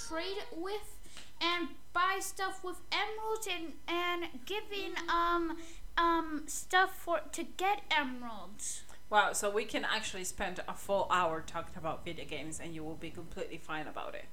trade 0.08 0.36
with 0.56 0.96
and 1.40 1.68
buy 1.92 2.18
stuff 2.20 2.62
with 2.62 2.76
emeralds 2.92 3.48
and 3.50 3.72
and 3.88 4.24
giving 4.44 4.92
um 5.08 5.56
um 5.96 6.44
stuff 6.46 6.94
for 6.96 7.20
to 7.32 7.42
get 7.44 7.82
emeralds 7.90 8.82
Wow, 9.10 9.32
so 9.32 9.50
we 9.50 9.64
can 9.64 9.84
actually 9.84 10.22
spend 10.22 10.60
a 10.68 10.72
full 10.72 11.08
hour 11.10 11.42
talking 11.44 11.74
about 11.76 12.04
video 12.04 12.24
games 12.24 12.60
and 12.62 12.76
you 12.76 12.84
will 12.84 12.94
be 12.94 13.10
completely 13.10 13.58
fine 13.58 13.88
about 13.88 14.14
it. 14.14 14.28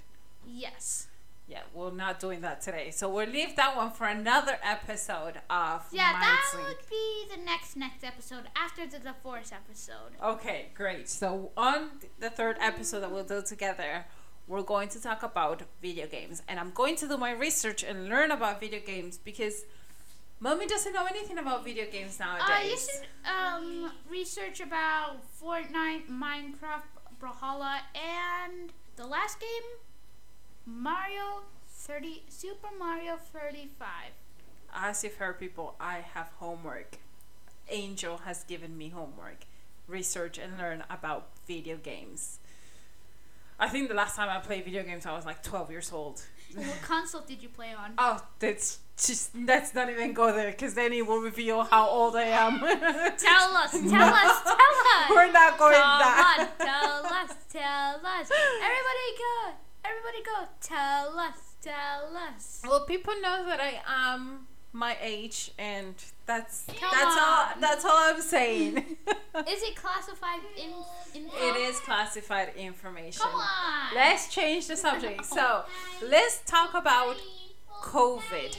yes 0.45 1.07
Yeah, 1.47 1.61
we're 1.73 1.91
not 1.91 2.19
doing 2.19 2.41
that 2.41 2.59
today. 2.61 2.91
So 2.91 3.07
we'll 3.09 3.29
leave 3.29 3.55
that 3.55 3.75
one 3.75 3.91
for 3.91 4.05
another 4.05 4.57
episode 4.61 5.35
of 5.49 5.85
yeah 5.91 6.11
that 6.11 6.43
Mindsync. 6.53 6.63
would 6.67 6.83
be 6.89 7.25
the 7.35 7.41
next 7.41 7.75
next 7.75 8.03
episode 8.03 8.43
after 8.55 8.85
the, 8.85 8.99
the 8.99 9.15
fourth 9.23 9.51
episode 9.53 10.11
Okay, 10.21 10.59
great. 10.75 11.09
So 11.09 11.51
on 11.57 11.89
the 12.19 12.29
third 12.29 12.57
episode 12.59 12.99
that 12.99 13.11
we'll 13.11 13.23
do 13.23 13.41
together, 13.41 14.05
we're 14.47 14.61
going 14.75 14.89
to 14.89 15.01
talk 15.01 15.23
about 15.23 15.63
video 15.81 16.05
games, 16.07 16.41
and 16.47 16.59
I'm 16.59 16.71
going 16.71 16.95
to 16.97 17.07
do 17.07 17.17
my 17.17 17.31
research 17.31 17.81
and 17.83 18.07
learn 18.09 18.29
about 18.31 18.59
video 18.59 18.79
games 18.79 19.17
because 19.17 19.63
mommy 20.39 20.67
doesn't 20.67 20.93
know 20.93 21.05
anything 21.05 21.37
about 21.37 21.63
video 21.63 21.85
games 21.91 22.19
nowadays. 22.19 22.47
uh, 22.49 22.63
you 22.63 22.77
should 22.77 23.07
um 23.25 23.91
research 24.09 24.59
about 24.59 25.17
Fortnite, 25.41 26.07
Minecraft, 26.09 26.83
Brawlhalla, 27.21 27.79
and 27.95 28.71
the 28.95 29.05
last 29.05 29.39
game, 29.39 29.67
Mario 30.65 31.43
30, 31.69 32.23
Super 32.29 32.69
Mario 32.77 33.17
35. 33.17 33.87
As 34.73 35.03
you've 35.03 35.15
heard, 35.15 35.39
people, 35.39 35.75
I 35.79 35.99
have 36.13 36.29
homework. 36.39 36.97
Angel 37.69 38.17
has 38.19 38.43
given 38.43 38.77
me 38.77 38.89
homework. 38.89 39.45
Research 39.87 40.37
and 40.37 40.57
learn 40.57 40.83
about 40.89 41.29
video 41.47 41.77
games. 41.77 42.39
I 43.59 43.69
think 43.69 43.87
the 43.87 43.95
last 43.95 44.15
time 44.15 44.29
I 44.29 44.39
played 44.39 44.65
video 44.65 44.83
games, 44.83 45.05
I 45.05 45.13
was 45.15 45.25
like 45.25 45.41
12 45.41 45.71
years 45.71 45.91
old. 45.91 46.21
what 46.53 46.81
console 46.81 47.21
did 47.21 47.41
you 47.41 47.49
play 47.49 47.73
on? 47.73 47.93
Oh, 47.97 48.21
that's 48.39 48.79
just 48.97 49.35
let's 49.35 49.73
not 49.75 49.89
even 49.89 50.13
go 50.13 50.33
there 50.33 50.51
because 50.51 50.73
then 50.73 50.91
it 50.91 51.05
will 51.05 51.19
reveal 51.19 51.63
how 51.63 51.87
old 51.87 52.15
I 52.15 52.23
am. 52.23 52.59
Tell 52.59 53.55
us, 53.55 53.71
tell 53.71 54.13
us, 54.13 54.43
tell 54.43 54.75
us. 54.95 55.09
We're 55.09 55.31
not 55.31 55.57
going 55.57 55.73
Come 55.73 55.99
that. 55.99 56.37
on, 56.39 56.65
tell 56.67 57.05
us, 57.05 57.35
tell 57.49 57.95
us. 58.05 58.31
Everybody 58.31 59.07
go, 59.17 59.53
everybody 59.85 60.23
go. 60.23 60.47
Tell 60.61 61.19
us, 61.19 61.37
tell 61.61 62.17
us. 62.17 62.61
Well, 62.67 62.85
people 62.85 63.13
know 63.21 63.45
that 63.45 63.59
I 63.59 63.81
am 63.87 64.47
my 64.73 64.97
age, 65.01 65.51
and 65.59 65.95
that's 66.25 66.65
Come 66.65 66.89
that's 66.91 67.17
all. 67.19 67.47
That's 67.59 67.85
all 67.85 67.97
I'm 67.97 68.21
saying. 68.21 68.77
Is 69.47 69.63
it 69.63 69.75
classified 69.75 70.39
in? 70.55 70.71
in 71.21 71.27
it 71.27 71.55
is 71.69 71.79
classified 71.81 72.53
information. 72.55 73.21
Come 73.21 73.35
on. 73.35 73.95
Let's 73.95 74.33
change 74.33 74.67
the 74.67 74.75
subject. 74.75 75.25
So 75.25 75.63
let's 76.03 76.41
talk 76.45 76.73
about 76.73 77.15
COVID. 77.83 78.57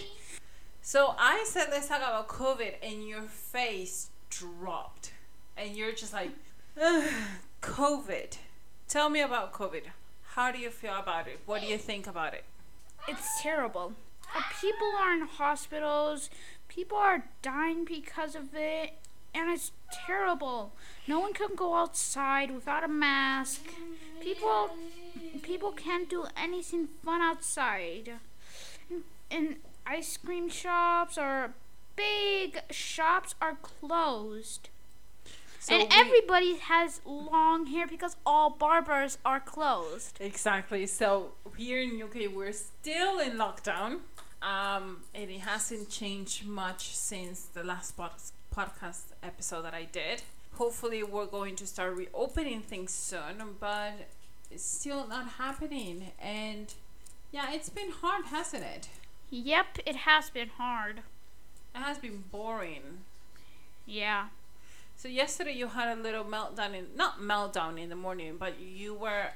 So 0.88 1.14
I 1.18 1.44
said 1.46 1.66
let's 1.70 1.86
talk 1.86 1.98
about 1.98 2.28
COVID, 2.28 2.76
and 2.82 3.06
your 3.06 3.20
face 3.20 4.08
dropped, 4.30 5.12
and 5.54 5.76
you're 5.76 5.92
just 5.92 6.14
like, 6.14 6.30
COVID. 7.60 8.38
Tell 8.88 9.10
me 9.10 9.20
about 9.20 9.52
COVID. 9.52 9.82
How 10.28 10.50
do 10.50 10.58
you 10.58 10.70
feel 10.70 10.96
about 10.98 11.28
it? 11.28 11.40
What 11.44 11.60
do 11.60 11.66
you 11.66 11.76
think 11.76 12.06
about 12.06 12.32
it? 12.32 12.44
It's 13.06 13.42
terrible. 13.42 13.92
Uh, 14.34 14.40
people 14.62 14.90
are 14.98 15.12
in 15.12 15.26
hospitals. 15.26 16.30
People 16.68 16.96
are 16.96 17.24
dying 17.42 17.84
because 17.84 18.34
of 18.34 18.54
it, 18.54 18.94
and 19.34 19.50
it's 19.50 19.72
terrible. 20.06 20.72
No 21.06 21.20
one 21.20 21.34
can 21.34 21.54
go 21.54 21.74
outside 21.74 22.50
without 22.50 22.82
a 22.82 22.88
mask. 22.88 23.60
People, 24.22 24.70
people 25.42 25.70
can't 25.72 26.08
do 26.08 26.24
anything 26.34 26.88
fun 27.04 27.20
outside. 27.20 28.12
And, 28.90 29.02
and 29.30 29.56
ice 29.88 30.16
cream 30.16 30.48
shops 30.48 31.16
or 31.18 31.54
big 31.96 32.60
shops 32.70 33.34
are 33.40 33.56
closed. 33.62 34.68
So 35.60 35.74
and 35.74 35.88
we- 35.88 35.96
everybody 35.96 36.56
has 36.58 37.00
long 37.04 37.66
hair 37.66 37.86
because 37.86 38.16
all 38.24 38.50
barbers 38.50 39.18
are 39.24 39.40
closed. 39.40 40.16
Exactly. 40.20 40.86
So 40.86 41.32
here 41.56 41.80
in 41.80 42.00
UK, 42.00 42.28
we're 42.28 42.52
still 42.52 43.18
in 43.18 43.32
lockdown. 43.32 44.00
Um, 44.40 45.02
and 45.14 45.30
it 45.30 45.40
hasn't 45.40 45.90
changed 45.90 46.46
much 46.46 46.94
since 46.94 47.42
the 47.46 47.64
last 47.64 47.96
pod- 47.96 48.12
podcast 48.54 49.02
episode 49.22 49.62
that 49.62 49.74
I 49.74 49.84
did. 49.84 50.22
Hopefully, 50.54 51.02
we're 51.02 51.26
going 51.26 51.56
to 51.56 51.66
start 51.66 51.96
reopening 51.96 52.60
things 52.62 52.92
soon, 52.92 53.56
but 53.58 53.94
it's 54.50 54.64
still 54.64 55.06
not 55.08 55.28
happening. 55.38 56.12
And 56.20 56.72
yeah, 57.32 57.52
it's 57.52 57.68
been 57.68 57.90
hard, 57.90 58.26
hasn't 58.26 58.62
it? 58.64 58.88
Yep, 59.30 59.78
it 59.84 59.96
has 59.96 60.30
been 60.30 60.48
hard. 60.48 61.02
It 61.74 61.78
has 61.78 61.98
been 61.98 62.24
boring. 62.30 63.04
Yeah. 63.86 64.28
So 64.96 65.08
yesterday 65.08 65.52
you 65.52 65.68
had 65.68 65.96
a 65.96 66.00
little 66.00 66.24
meltdown 66.24 66.74
in 66.74 66.86
not 66.96 67.20
meltdown 67.20 67.80
in 67.80 67.88
the 67.88 67.96
morning, 67.96 68.36
but 68.38 68.58
you 68.60 68.94
were 68.94 69.28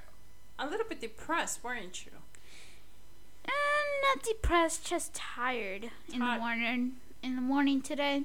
a 0.59 0.67
little 0.67 0.87
bit 0.89 1.01
depressed, 1.01 1.63
weren't 1.63 2.05
you? 2.05 2.13
Uh, 3.47 3.51
not 4.15 4.25
depressed, 4.25 4.87
just 4.87 5.15
tired 5.15 5.91
in 6.13 6.21
the 6.21 6.39
morning. 6.39 6.93
In 7.23 7.37
the 7.37 7.43
morning 7.43 7.81
today. 7.81 8.25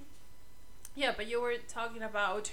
Yeah, 0.95 1.13
but 1.15 1.27
you 1.27 1.39
were 1.41 1.53
talking 1.67 2.01
about 2.01 2.51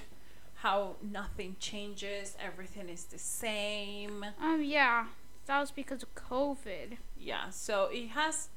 how 0.56 0.96
nothing 1.02 1.56
changes, 1.60 2.36
everything 2.42 2.88
is 2.88 3.04
the 3.04 3.18
same. 3.18 4.24
Um, 4.40 4.62
yeah, 4.62 5.06
that 5.46 5.60
was 5.60 5.70
because 5.70 6.02
of 6.02 6.14
COVID. 6.14 6.98
Yeah, 7.18 7.48
so 7.50 7.88
it 7.90 8.08
has 8.08 8.48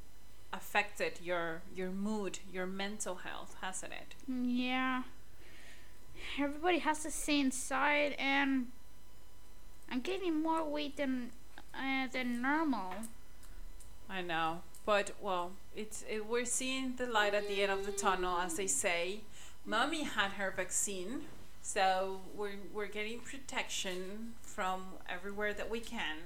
affected 0.53 1.19
your 1.21 1.61
your 1.75 1.89
mood, 1.89 2.39
your 2.51 2.65
mental 2.65 3.15
health, 3.15 3.55
hasn't 3.61 3.93
it? 3.93 4.15
Yeah. 4.27 5.03
Everybody 6.39 6.79
has 6.79 7.03
to 7.03 7.11
stay 7.11 7.39
inside, 7.39 8.15
and 8.17 8.67
I'm 9.89 10.01
gaining 10.01 10.41
more 10.41 10.63
weight 10.63 10.97
than 10.97 11.31
uh, 11.73 12.07
than 12.11 12.41
normal. 12.41 12.93
I 14.09 14.21
know, 14.21 14.61
but 14.85 15.11
well, 15.21 15.51
it's 15.75 16.03
it, 16.09 16.25
we're 16.25 16.45
seeing 16.45 16.95
the 16.95 17.05
light 17.05 17.33
at 17.33 17.47
the 17.47 17.61
end 17.61 17.71
of 17.71 17.85
the 17.85 17.91
tunnel, 17.91 18.39
as 18.39 18.55
they 18.55 18.67
say. 18.67 19.21
Mommy 19.65 20.03
had 20.03 20.31
her 20.33 20.51
vaccine, 20.55 21.25
so 21.61 22.21
we're 22.35 22.59
we're 22.73 22.87
getting 22.87 23.19
protection 23.19 24.33
from 24.41 24.83
everywhere 25.09 25.53
that 25.53 25.69
we 25.69 25.79
can. 25.79 26.17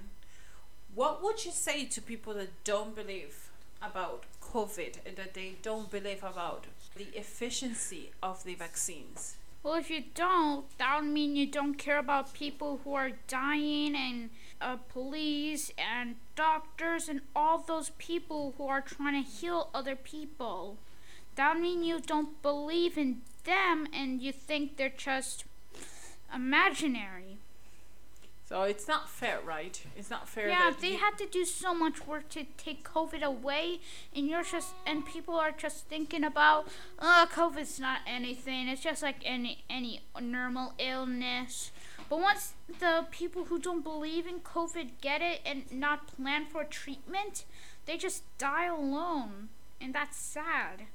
What 0.94 1.24
would 1.24 1.46
you 1.46 1.52
say 1.52 1.86
to 1.86 2.02
people 2.02 2.34
that 2.36 2.64
don't 2.64 2.96
believe 2.96 3.51
about 3.82 4.24
COVID 4.41 4.98
and 5.06 5.15
that 5.15 5.34
they 5.34 5.56
don't 5.62 5.89
believe 5.89 6.24
about 6.24 6.65
the 6.96 7.08
efficiency 7.17 8.12
of 8.22 8.44
the 8.44 8.56
vaccines? 8.56 9.38
Well, 9.63 9.76
if 9.76 9.91
you 9.91 10.04
don't, 10.15 10.65
that 10.80 11.00
would 11.00 11.10
mean 11.10 11.36
you 11.36 11.46
don't 11.46 11.76
care 11.76 12.00
about 12.00 12.34
people 12.34 12.80
who 12.84 12.96
are 12.96 13.12
dying 13.28 13.96
and 13.96 14.32
uh, 14.60 14.78
police 14.78 15.72
and 15.78 16.15
doctors 16.36 17.08
and 17.08 17.22
all 17.36 17.60
those 17.60 17.91
people 17.98 18.56
who 18.58 18.67
are 18.67 18.82
trying 18.82 19.24
to 19.24 19.30
heal 19.30 19.70
other 19.74 19.96
people. 19.96 20.78
That 21.36 21.54
would 21.54 21.62
mean 21.62 21.84
you 21.84 22.00
don't 22.00 22.41
believe 22.41 22.98
in 22.98 23.22
them 23.44 23.88
and 23.94 24.22
you 24.22 24.32
think 24.32 24.78
they're 24.78 24.89
just 24.89 25.46
imaginary. 26.34 27.38
So 28.52 28.64
it's 28.64 28.86
not 28.86 29.10
fair, 29.10 29.40
right? 29.46 29.82
It's 29.96 30.10
not 30.10 30.28
fair. 30.28 30.50
Yeah, 30.50 30.74
they 30.78 30.96
had 30.96 31.18
to 31.20 31.26
do 31.26 31.46
so 31.46 31.74
much 31.74 32.06
work 32.06 32.28
to 32.32 32.44
take 32.58 32.84
COVID 32.84 33.24
away, 33.24 33.80
and 34.14 34.28
you're 34.28 34.44
just 34.44 34.74
and 34.86 35.06
people 35.06 35.36
are 35.36 35.52
just 35.52 35.86
thinking 35.86 36.26
about, 36.26 36.68
oh, 37.00 37.30
COVID's 37.32 37.80
not 37.80 38.00
anything. 38.06 38.68
It's 38.68 38.82
just 38.82 39.02
like 39.02 39.22
any 39.24 39.64
any 39.70 40.02
normal 40.20 40.74
illness. 40.78 41.72
But 42.10 42.20
once 42.20 42.52
the 42.78 43.06
people 43.10 43.46
who 43.46 43.58
don't 43.58 43.86
believe 43.86 44.28
in 44.28 44.42
COVID 44.42 45.00
get 45.00 45.22
it 45.22 45.40
and 45.46 45.72
not 45.72 46.08
plan 46.08 46.46
for 46.46 46.66
treatment, 46.66 47.46
they 47.86 47.96
just 47.96 48.24
die 48.38 48.66
alone, 48.66 49.48
and 49.80 49.96
that's 49.96 50.18
sad. 50.18 50.88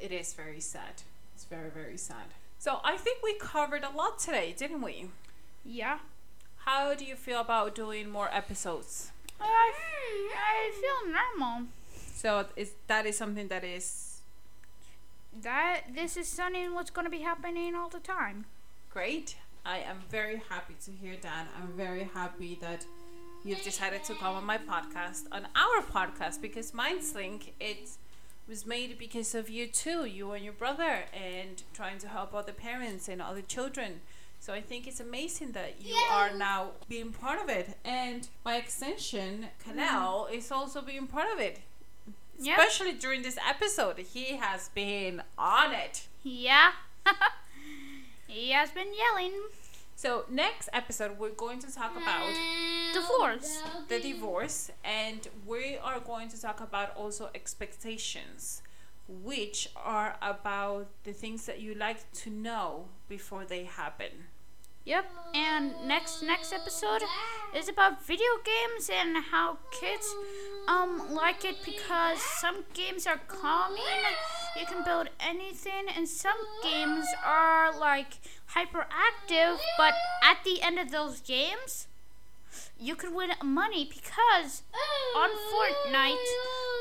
It 0.00 0.10
is 0.10 0.34
very 0.34 0.58
sad. 0.58 1.04
It's 1.36 1.44
very 1.44 1.70
very 1.70 1.96
sad. 1.96 2.34
So 2.58 2.80
I 2.82 2.96
think 2.96 3.22
we 3.22 3.34
covered 3.38 3.84
a 3.84 3.96
lot 3.96 4.18
today, 4.18 4.52
didn't 4.58 4.82
we? 4.82 5.10
Yeah. 5.64 5.98
How 6.68 6.94
do 6.94 7.06
you 7.06 7.16
feel 7.16 7.40
about 7.40 7.74
doing 7.74 8.10
more 8.10 8.28
episodes? 8.30 9.10
I, 9.40 9.72
I 10.36 10.70
feel 10.78 11.10
normal. 11.10 11.68
So 12.14 12.44
is 12.56 12.72
that 12.88 13.06
is 13.06 13.16
something 13.16 13.48
that 13.48 13.64
is 13.64 14.20
That 15.42 15.80
this 15.94 16.18
is 16.18 16.28
something 16.28 16.74
what's 16.74 16.90
going 16.90 17.06
to 17.06 17.10
be 17.10 17.22
happening 17.30 17.74
all 17.74 17.88
the 17.88 18.00
time. 18.00 18.44
great. 18.90 19.36
I 19.64 19.78
am 19.78 20.00
very 20.10 20.42
happy 20.50 20.74
to 20.84 20.90
hear 20.90 21.16
that. 21.22 21.46
I'm 21.58 21.72
very 21.72 22.06
happy 22.12 22.58
that 22.60 22.84
you've 23.44 23.62
decided 23.62 24.04
to 24.04 24.14
come 24.16 24.34
on 24.36 24.44
my 24.44 24.58
podcast, 24.58 25.22
on 25.32 25.46
our 25.56 25.80
podcast, 25.96 26.42
because 26.42 26.72
Mindslink 26.72 27.52
it 27.58 27.88
was 28.46 28.66
made 28.66 28.98
because 28.98 29.34
of 29.34 29.48
you 29.48 29.66
too, 29.66 30.04
you 30.04 30.32
and 30.32 30.44
your 30.44 30.58
brother, 30.64 31.04
and 31.14 31.62
trying 31.72 31.98
to 32.04 32.08
help 32.08 32.34
other 32.34 32.52
parents 32.52 33.08
and 33.08 33.22
other 33.22 33.42
children. 33.56 34.02
So 34.40 34.52
I 34.52 34.60
think 34.60 34.86
it's 34.86 35.00
amazing 35.00 35.52
that 35.52 35.74
you 35.80 35.94
are 36.12 36.32
now 36.32 36.70
being 36.88 37.12
part 37.12 37.40
of 37.40 37.48
it, 37.48 37.76
and 37.84 38.28
by 38.44 38.56
extension, 38.56 39.46
Kalel 39.64 40.26
mm-hmm. 40.26 40.34
is 40.34 40.50
also 40.50 40.80
being 40.80 41.06
part 41.06 41.26
of 41.32 41.40
it. 41.40 41.60
Especially 42.40 42.92
during 42.92 43.22
this 43.22 43.36
episode, 43.48 43.98
he 43.98 44.36
has 44.36 44.68
been 44.68 45.22
on 45.36 45.74
it. 45.74 46.06
Yeah. 46.22 46.70
he 48.28 48.52
has 48.52 48.70
been 48.70 48.88
yelling. 48.94 49.32
So 49.96 50.24
next 50.30 50.68
episode, 50.72 51.18
we're 51.18 51.30
going 51.30 51.58
to 51.58 51.74
talk 51.74 51.96
about 51.96 52.32
mm, 52.32 52.94
Divorce. 52.94 53.60
the 53.88 53.98
divorce, 53.98 54.70
and 54.84 55.26
we 55.44 55.76
are 55.78 55.98
going 55.98 56.28
to 56.28 56.40
talk 56.40 56.60
about 56.60 56.96
also 56.96 57.30
expectations, 57.34 58.62
which 59.08 59.68
are 59.74 60.16
about 60.20 60.88
the 61.04 61.12
things 61.12 61.46
that 61.46 61.60
you 61.60 61.74
like 61.74 62.12
to 62.12 62.30
know 62.30 62.86
before 63.08 63.44
they 63.44 63.64
happen. 63.64 64.28
Yep. 64.84 65.04
And 65.34 65.72
next 65.86 66.22
next 66.22 66.52
episode 66.52 67.02
is 67.54 67.68
about 67.68 68.06
video 68.06 68.40
games 68.44 68.88
and 68.88 69.18
how 69.18 69.58
kids 69.70 70.14
um 70.66 71.14
like 71.14 71.44
it 71.44 71.56
because 71.64 72.22
some 72.22 72.64
games 72.72 73.06
are 73.06 73.20
calming. 73.28 74.04
You 74.58 74.64
can 74.64 74.84
build 74.84 75.08
anything 75.20 75.88
and 75.94 76.08
some 76.08 76.38
games 76.62 77.04
are 77.22 77.78
like 77.78 78.16
hyperactive, 78.54 79.58
but 79.76 79.92
at 80.22 80.38
the 80.44 80.62
end 80.62 80.78
of 80.78 80.90
those 80.90 81.20
games 81.20 81.87
you 82.78 82.94
could 82.94 83.14
win 83.14 83.30
money 83.44 83.84
because 83.84 84.62
on 85.16 85.30
Fortnite 85.30 86.28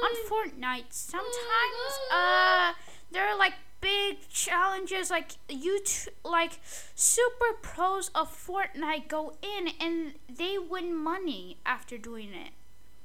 on 0.04 0.12
Fortnite 0.30 0.86
sometimes 0.92 1.92
uh 2.12 2.74
there 3.12 3.28
are 3.28 3.38
like 3.38 3.54
big 3.82 4.28
challenges 4.30 5.10
like 5.10 5.32
you 5.50 5.80
t- 5.84 6.12
like 6.24 6.60
super 6.96 7.54
pros 7.62 8.10
of 8.16 8.30
Fortnite 8.30 9.08
go 9.08 9.34
in 9.42 9.70
and 9.80 10.14
they 10.30 10.58
win 10.58 10.96
money 10.96 11.58
after 11.66 11.98
doing 11.98 12.30
it. 12.34 12.52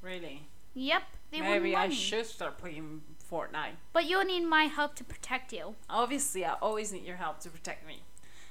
Really? 0.01 0.49
Yep, 0.75 1.03
they 1.31 1.41
win 1.41 1.51
Maybe 1.51 1.73
money. 1.73 1.93
I 1.93 1.95
should 1.95 2.27
start 2.27 2.59
playing 2.59 3.03
Fortnite. 3.31 3.77
But 3.93 4.07
you'll 4.07 4.25
need 4.25 4.45
my 4.45 4.65
help 4.65 4.95
to 4.97 5.05
protect 5.05 5.53
you. 5.53 5.75
Obviously, 5.89 6.45
I 6.45 6.55
always 6.55 6.93
need 6.93 7.05
your 7.05 7.17
help 7.17 7.41
to 7.41 7.51
protect 7.51 7.87
me. 7.87 8.03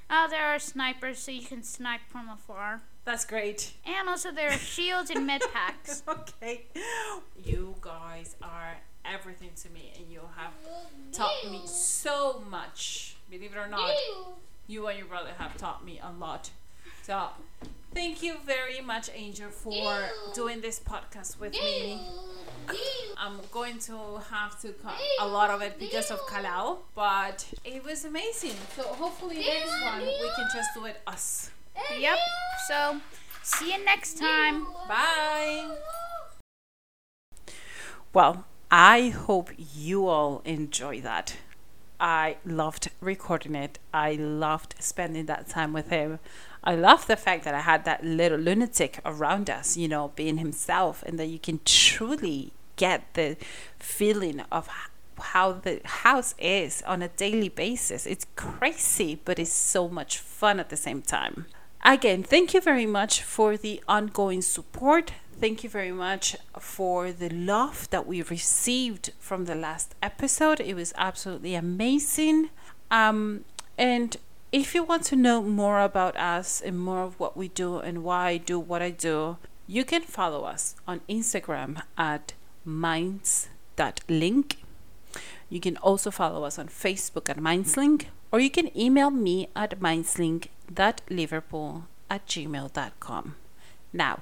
Uh, 0.10 0.28
there 0.28 0.46
are 0.46 0.60
snipers 0.60 1.20
so 1.20 1.32
you 1.32 1.42
can 1.46 1.64
snipe 1.64 2.02
from 2.08 2.30
afar. 2.30 2.82
That's 3.04 3.26
great. 3.26 3.74
And 3.86 4.08
also 4.08 4.32
there 4.32 4.50
are 4.50 4.58
shields 4.58 5.10
and 5.10 5.26
med 5.26 5.42
packs. 5.54 6.04
okay. 6.08 6.66
You 7.44 7.76
guys 7.82 8.36
are 8.42 8.78
everything 9.06 9.50
to 9.64 9.70
me, 9.70 9.92
and 9.98 10.12
you 10.12 10.22
have 10.38 10.54
taught 11.12 11.50
me 11.50 11.62
so 11.66 12.44
much. 12.50 13.16
Believe 13.30 13.54
it 13.54 13.58
or 13.58 13.68
not, 13.68 13.92
you 14.68 14.88
and 14.88 14.98
your 14.98 15.08
brother 15.08 15.32
have 15.38 15.58
taught 15.58 15.84
me 15.84 16.00
a 16.04 16.12
lot. 16.12 16.52
So, 17.02 17.30
thank 17.94 18.22
you 18.22 18.36
very 18.46 18.82
much, 18.82 19.10
Angel, 19.16 19.50
for 19.50 20.04
doing 20.36 20.62
this 20.62 20.80
podcast 20.80 21.40
with 21.40 21.54
me. 21.54 22.00
I'm 23.18 23.40
going 23.52 23.80
to 23.80 24.22
have 24.30 24.60
to 24.62 24.70
cut 24.74 24.94
a 25.20 25.28
lot 25.28 25.50
of 25.50 25.62
it 25.62 25.80
because 25.80 26.12
of 26.12 26.20
Kalel, 26.28 26.80
but 26.94 27.46
it 27.66 27.84
was 27.84 28.06
amazing. 28.06 28.56
So, 28.76 28.84
hopefully, 28.84 29.40
next 29.40 29.82
one 29.82 30.02
we 30.02 30.30
can 30.36 30.48
just 30.54 30.70
do 30.76 30.86
it 30.86 31.02
us. 31.08 31.50
Yep. 32.00 32.18
So, 32.68 33.02
see 33.44 33.74
you 33.74 33.84
next 33.84 34.18
time. 34.18 34.66
Bye. 34.88 35.78
Well, 38.14 38.46
I 38.70 39.10
hope 39.10 39.52
you 39.58 40.08
all 40.08 40.42
enjoy 40.46 41.02
that. 41.02 41.38
I 42.00 42.38
loved 42.46 42.90
recording 43.00 43.54
it. 43.54 43.78
I 43.94 44.14
loved 44.14 44.76
spending 44.80 45.28
that 45.28 45.48
time 45.48 45.72
with 45.72 45.90
him. 45.90 46.20
I 46.64 46.76
love 46.76 47.08
the 47.08 47.16
fact 47.16 47.44
that 47.44 47.54
I 47.54 47.62
had 47.62 47.86
that 47.86 48.04
little 48.04 48.40
lunatic 48.40 49.00
around 49.06 49.50
us, 49.50 49.78
you 49.78 49.88
know, 49.88 50.12
being 50.16 50.38
himself, 50.38 51.04
and 51.04 51.20
that 51.20 51.28
you 51.28 51.40
can 51.40 51.60
truly 51.64 52.54
get 52.76 53.14
the 53.14 53.38
feeling 53.78 54.42
of 54.52 54.68
how 55.20 55.52
the 55.52 55.82
house 55.84 56.34
is 56.40 56.82
on 56.88 57.02
a 57.02 57.08
daily 57.08 57.50
basis. 57.50 58.06
It's 58.06 58.26
crazy, 58.36 59.22
but 59.24 59.38
it's 59.38 59.54
so 59.54 59.88
much 59.88 60.18
fun 60.18 60.60
at 60.60 60.70
the 60.70 60.78
same 60.78 61.02
time. 61.02 61.46
Again, 61.84 62.22
thank 62.24 62.54
you 62.54 62.62
very 62.62 62.86
much 62.86 63.24
for 63.24 63.58
the 63.58 63.82
ongoing 63.88 64.42
support. 64.44 65.14
Thank 65.40 65.64
you 65.64 65.70
very 65.70 65.92
much 65.92 66.36
for 66.60 67.12
the 67.12 67.30
love 67.30 67.90
that 67.90 68.06
we 68.06 68.22
received 68.22 69.12
from 69.20 69.46
the 69.46 69.56
last 69.56 69.96
episode. 70.04 70.60
It 70.60 70.76
was 70.76 70.94
absolutely 70.96 71.56
amazing. 71.56 72.52
Um, 72.92 73.46
and 73.80 74.18
if 74.52 74.76
you 74.76 74.84
want 74.84 75.06
to 75.06 75.16
know 75.16 75.42
more 75.42 75.82
about 75.82 76.16
us 76.18 76.62
and 76.62 76.80
more 76.80 77.02
of 77.02 77.20
what 77.20 77.36
we 77.36 77.48
do 77.48 77.78
and 77.78 78.04
why 78.04 78.28
I 78.28 78.38
do 78.38 78.60
what 78.60 78.84
I 78.84 78.92
do, 78.92 79.38
you 79.66 79.84
can 79.84 80.04
follow 80.04 80.44
us 80.44 80.76
on 80.88 81.02
Instagram 81.10 81.82
at 81.98 82.34
minds.link. 82.64 84.58
You 85.50 85.60
can 85.60 85.78
also 85.78 86.12
follow 86.12 86.44
us 86.44 86.60
on 86.60 86.68
Facebook 86.68 87.28
at 87.30 87.38
Mindslink, 87.38 88.06
or 88.32 88.40
you 88.40 88.52
can 88.52 88.78
email 88.78 89.10
me 89.10 89.48
at 89.56 89.80
mindslink.liverpool 90.72 91.86
at 92.10 92.26
gmail.com. 92.28 93.36
Now, 93.94 94.20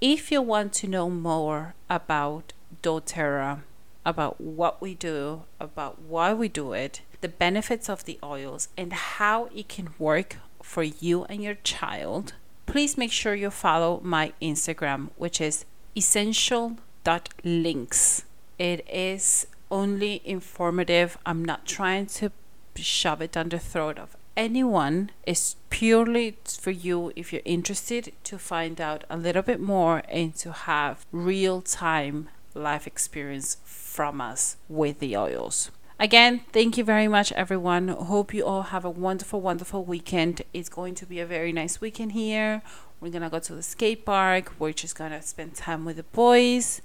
if 0.00 0.30
you 0.30 0.42
want 0.42 0.72
to 0.74 0.86
know 0.88 1.10
more 1.10 1.74
about 1.88 2.52
doTERRA, 2.82 3.62
about 4.04 4.38
what 4.40 4.82
we 4.82 4.94
do, 4.94 5.42
about 5.58 6.02
why 6.02 6.34
we 6.34 6.48
do 6.48 6.72
it, 6.72 7.00
the 7.20 7.28
benefits 7.28 7.88
of 7.88 8.04
the 8.04 8.18
oils, 8.22 8.68
and 8.76 8.92
how 8.92 9.46
it 9.54 9.68
can 9.68 9.94
work 9.98 10.36
for 10.62 10.82
you 10.82 11.24
and 11.24 11.42
your 11.42 11.54
child, 11.54 12.34
please 12.66 12.98
make 12.98 13.12
sure 13.12 13.34
you 13.34 13.50
follow 13.50 14.00
my 14.02 14.34
Instagram, 14.42 15.08
which 15.16 15.40
is 15.40 15.64
essential.links. 15.96 18.24
It 18.58 18.86
is 18.88 19.46
only 19.70 20.20
informative. 20.24 21.16
I'm 21.24 21.44
not 21.44 21.64
trying 21.66 22.06
to 22.06 22.32
shove 22.76 23.22
it 23.22 23.32
down 23.32 23.48
the 23.48 23.58
throat 23.58 23.98
of 23.98 24.15
anyone. 24.36 25.10
is 25.26 25.56
purely 25.70 26.36
for 26.44 26.70
you 26.70 27.12
if 27.16 27.32
you're 27.32 27.42
interested 27.44 28.12
to 28.24 28.38
find 28.38 28.80
out 28.80 29.04
a 29.10 29.16
little 29.16 29.42
bit 29.42 29.60
more 29.60 30.02
and 30.08 30.34
to 30.36 30.52
have 30.52 31.04
real 31.12 31.60
time 31.62 32.28
life 32.54 32.86
experience 32.86 33.58
from 33.64 34.20
us 34.20 34.56
with 34.68 34.98
the 35.00 35.16
oils. 35.16 35.70
Again, 35.98 36.42
thank 36.52 36.76
you 36.76 36.84
very 36.84 37.08
much, 37.08 37.32
everyone. 37.32 37.88
Hope 37.88 38.34
you 38.34 38.44
all 38.44 38.64
have 38.64 38.84
a 38.84 38.90
wonderful, 38.90 39.40
wonderful 39.40 39.82
weekend. 39.82 40.42
It's 40.52 40.68
going 40.68 40.94
to 40.96 41.06
be 41.06 41.20
a 41.20 41.26
very 41.26 41.52
nice 41.52 41.80
weekend 41.80 42.12
here. 42.12 42.60
We're 43.00 43.10
gonna 43.10 43.30
go 43.30 43.38
to 43.38 43.54
the 43.54 43.62
skate 43.62 44.04
park. 44.04 44.52
We're 44.58 44.72
just 44.72 44.96
gonna 44.96 45.22
spend 45.22 45.54
time 45.54 45.84
with 45.84 45.96
the 45.96 46.02
boys 46.02 46.82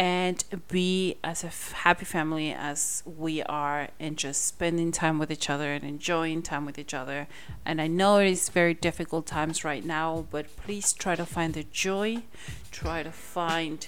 and 0.00 0.42
be 0.68 1.16
as 1.22 1.44
a 1.44 1.48
f- 1.48 1.72
happy 1.72 2.06
family 2.06 2.54
as 2.54 3.02
we 3.04 3.42
are 3.42 3.88
and 4.00 4.16
just 4.16 4.46
spending 4.46 4.90
time 4.90 5.18
with 5.18 5.30
each 5.30 5.50
other 5.50 5.74
and 5.74 5.84
enjoying 5.84 6.40
time 6.40 6.64
with 6.64 6.78
each 6.78 6.94
other. 6.94 7.28
And 7.66 7.82
I 7.82 7.86
know 7.86 8.16
it 8.16 8.28
is 8.28 8.48
very 8.48 8.72
difficult 8.72 9.26
times 9.26 9.62
right 9.62 9.84
now, 9.84 10.26
but 10.30 10.56
please 10.56 10.94
try 10.94 11.16
to 11.16 11.26
find 11.26 11.52
the 11.52 11.64
joy, 11.64 12.22
try 12.70 13.02
to 13.02 13.12
find 13.12 13.86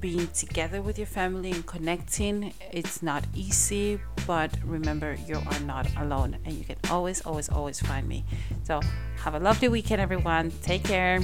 being 0.00 0.26
together 0.28 0.80
with 0.80 0.96
your 0.96 1.06
family 1.06 1.50
and 1.50 1.66
connecting. 1.66 2.54
It's 2.72 3.02
not 3.02 3.24
easy, 3.34 4.00
but 4.26 4.52
remember 4.64 5.18
you 5.26 5.36
are 5.36 5.60
not 5.66 5.86
alone 5.98 6.38
and 6.46 6.54
you 6.54 6.64
can 6.64 6.76
always, 6.90 7.20
always, 7.26 7.50
always 7.50 7.78
find 7.78 8.08
me. 8.08 8.24
So, 8.64 8.80
have 9.18 9.34
a 9.34 9.40
lovely 9.40 9.68
weekend, 9.68 10.00
everyone. 10.00 10.50
Take 10.62 10.84
care. 10.84 11.20